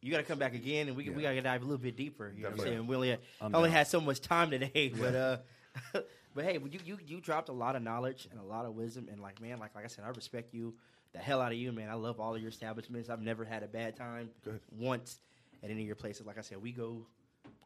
[0.00, 2.32] You gotta come back again, and we we gotta dive a little bit deeper.
[2.34, 2.86] You know what I'm saying?
[2.86, 5.36] We only, I'm only had so much time today, but uh,
[5.92, 9.08] but hey, you you you dropped a lot of knowledge and a lot of wisdom,
[9.10, 10.74] and like man, like like I said, I respect you
[11.12, 11.88] the hell out of you, man.
[11.88, 13.10] I love all of your establishments.
[13.10, 14.60] I've never had a bad time Good.
[14.78, 15.20] once
[15.62, 16.26] at any of your places.
[16.26, 17.06] Like I said, we go,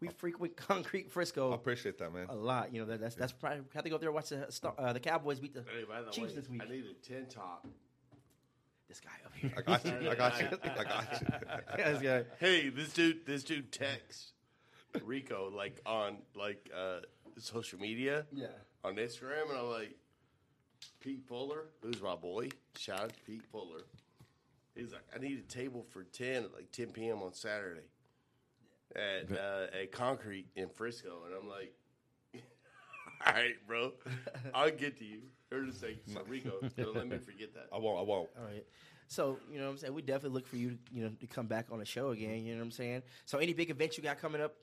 [0.00, 1.52] we frequent Concrete Frisco.
[1.52, 2.26] I appreciate that, man.
[2.28, 2.86] a lot, you know.
[2.86, 3.58] That, that's that's probably.
[3.58, 5.60] I have to go up there and watch the Star- uh, the Cowboys beat the
[5.60, 6.62] Hey, by the Chiefs way, this week.
[6.64, 7.66] I need a ten top.
[8.88, 9.52] This guy up here.
[9.56, 10.10] I got you.
[10.10, 10.46] I got you.
[10.78, 11.84] I got you.
[11.84, 12.24] this guy.
[12.38, 14.32] Hey, this dude, this dude texts
[15.04, 17.00] Rico like on like uh,
[17.38, 18.46] social media, Yeah.
[18.84, 19.96] on Instagram, and I'm like,
[21.00, 22.48] Pete Fuller, who's my boy.
[22.76, 23.80] Shout out to Pete Fuller.
[24.74, 27.22] He's like, I need a table for ten at like 10 p.m.
[27.22, 27.86] on Saturday
[28.94, 31.72] at uh, at Concrete in Frisco, and I'm like,
[33.26, 33.92] all right, bro,
[34.54, 35.22] I'll get to you.
[35.52, 37.68] Or just say, so Rico, don't let me forget that.
[37.72, 37.98] I won't.
[37.98, 38.28] I won't.
[38.38, 38.66] All right.
[39.08, 39.94] So, you know what I'm saying?
[39.94, 42.44] We definitely look for you, you know, to come back on the show again.
[42.44, 43.02] You know what I'm saying?
[43.24, 44.56] So, any big events you got coming up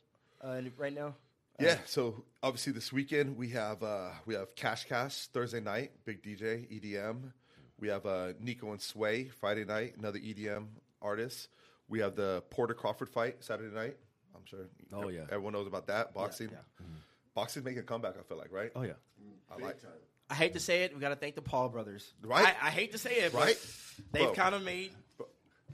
[0.43, 1.15] uh, right now?
[1.59, 1.77] Yeah.
[1.85, 6.67] So obviously this weekend we have uh, we have Cash Cash Thursday night, big DJ
[6.71, 7.31] EDM.
[7.79, 10.67] We have uh, Nico and Sway Friday night, another EDM
[11.01, 11.49] artist.
[11.89, 13.97] We have the Porter Crawford fight Saturday night.
[14.35, 14.59] I'm sure.
[14.93, 15.21] Oh, yeah.
[15.29, 16.49] everyone knows about that boxing.
[16.51, 16.85] yeah.
[17.35, 18.15] Boxing's making a comeback.
[18.19, 18.71] I feel like right.
[18.75, 18.93] Oh yeah.
[19.51, 19.77] I like.
[20.29, 22.11] I hate to say it, we got to thank the Paul brothers.
[22.23, 22.55] Right.
[22.61, 23.57] I, I hate to say it, but Right?
[24.11, 24.91] they've kind of made.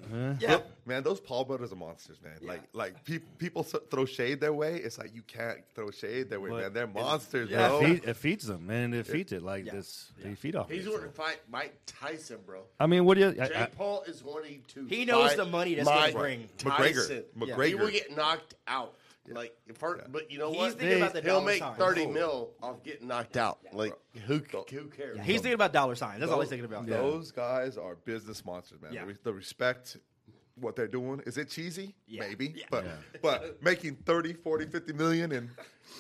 [0.02, 0.62] Uh, Yeah.
[0.86, 2.34] Man, those Paul brothers are monsters, man.
[2.42, 4.78] Like, like pe- people s- throw shade their way.
[4.78, 6.74] It's like you can't throw shade their way, But man.
[6.74, 7.68] They're monsters, Yeah.
[7.68, 7.82] bro.
[7.82, 9.74] It, feed, it feeds them, and it feeds it like Yeah.
[9.74, 10.12] this.
[10.24, 10.70] They feed off.
[10.70, 11.12] He's it, wanting so.
[11.12, 12.64] to fight Mike Tyson, bro.
[12.80, 13.28] I mean, what do you?
[13.42, 14.86] I, Jake I, Paul is wanting to.
[14.86, 16.50] He knows fight the money that's gonna Mike bring.
[16.58, 17.24] Tyson.
[17.38, 17.48] McGregor.
[17.48, 17.56] Yeah.
[17.56, 17.68] McGregor.
[17.68, 18.96] He will get knocked out.
[19.32, 20.80] Like, if her, but you know He's what?
[20.80, 21.78] thinking about the He'll dollar make signs.
[21.78, 23.60] thirty mil off getting knocked out.
[23.74, 23.94] Like,
[24.26, 25.18] who who cares?
[25.18, 26.20] Yeah, he's thinking about dollar signs.
[26.20, 26.88] That's all he's thinking about.
[26.88, 28.94] Those guys are business monsters, man.
[28.94, 29.06] Yeah.
[29.06, 29.98] The, the respect
[30.62, 31.22] what they're doing.
[31.26, 31.96] Is it cheesy?
[32.08, 32.28] Yeah.
[32.28, 32.54] Maybe.
[32.56, 32.66] Yeah.
[32.70, 32.92] But Yeah.
[33.22, 35.50] but making 30, 40, 50 million in,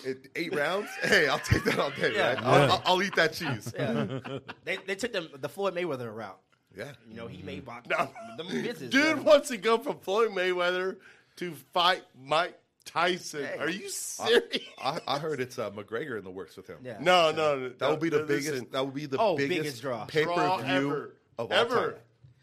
[0.06, 2.34] in eight rounds, hey, I'll take that all day, Yeah.
[2.34, 2.44] right?
[2.44, 3.74] I'll, I'll, I'll eat that cheese.
[3.76, 4.20] Yeah.
[4.64, 6.40] they, they took them, the Floyd Mayweather route.
[6.78, 6.92] Yeah.
[7.08, 7.90] You know, he made mm-hmm.
[7.90, 7.96] boxing.
[7.98, 8.12] No.
[8.38, 8.90] The business.
[8.90, 9.24] Dude yeah.
[9.24, 10.98] wants to go from Floyd Mayweather
[11.38, 12.58] to fight Mike
[12.90, 13.46] Tyson.
[13.46, 13.58] Hey.
[13.60, 14.44] Are you serious?
[14.82, 16.78] I, I heard it's uh, McGregor in the works with him.
[16.84, 16.98] Yeah.
[17.00, 17.70] no, no, no.
[17.70, 18.72] That would be the listen, biggest.
[18.72, 20.06] That would be the Oh, biggest, biggest draw.
[20.06, 20.34] pay per
[20.64, 21.14] view ever.
[21.38, 21.94] all time.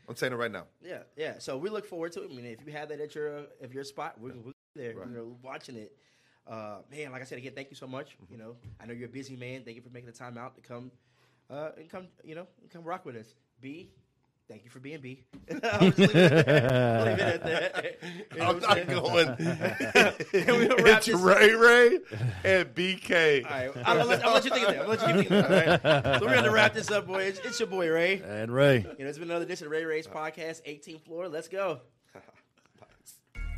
[0.08, 0.64] I'm saying it right now.
[0.84, 1.34] Yeah, yeah.
[1.38, 2.30] So we look forward to it.
[2.30, 5.08] I mean, if you have that at your if your spot, we're, we're there, Right.
[5.08, 5.92] you know, watching it.
[6.46, 8.16] Uh, man, like I said again, thank you so much.
[8.30, 9.62] You know, I know you're a busy man.
[9.64, 10.92] Thank you for making the time out to come
[11.50, 13.34] uh, and come, you know, and come rock with us.
[13.60, 13.90] B,
[14.48, 15.24] thank you for being B.
[15.64, 17.06] I'll just leave it at that.
[17.06, 17.84] Leave it at that.
[18.32, 18.86] You know I'm not saying?
[18.88, 19.28] going.
[20.46, 21.98] And we'll wrap it's Ray Ray
[22.44, 23.44] and BK.
[23.44, 24.82] All right, I'll, I'll let, I'll let you think of that.
[24.82, 25.84] I'll let you think of that.
[25.84, 26.20] All right.
[26.20, 27.40] So we're gonna wrap this up, boys.
[27.44, 28.20] It's your boy Ray.
[28.24, 28.78] and Ray.
[28.78, 31.28] You know, it's been another edition of Ray Ray's podcast, 18th floor.
[31.28, 31.80] Let's go.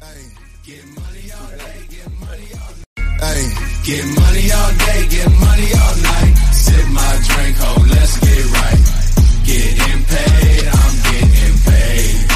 [0.00, 0.28] Hey,
[0.64, 3.20] get money all day, get money all night.
[3.20, 3.50] Hey,
[3.84, 6.34] get money all day, get money all night.
[6.52, 8.84] Sip my drink, ho, let's get right.
[9.44, 10.66] Getting paid,
[11.70, 12.27] Hey.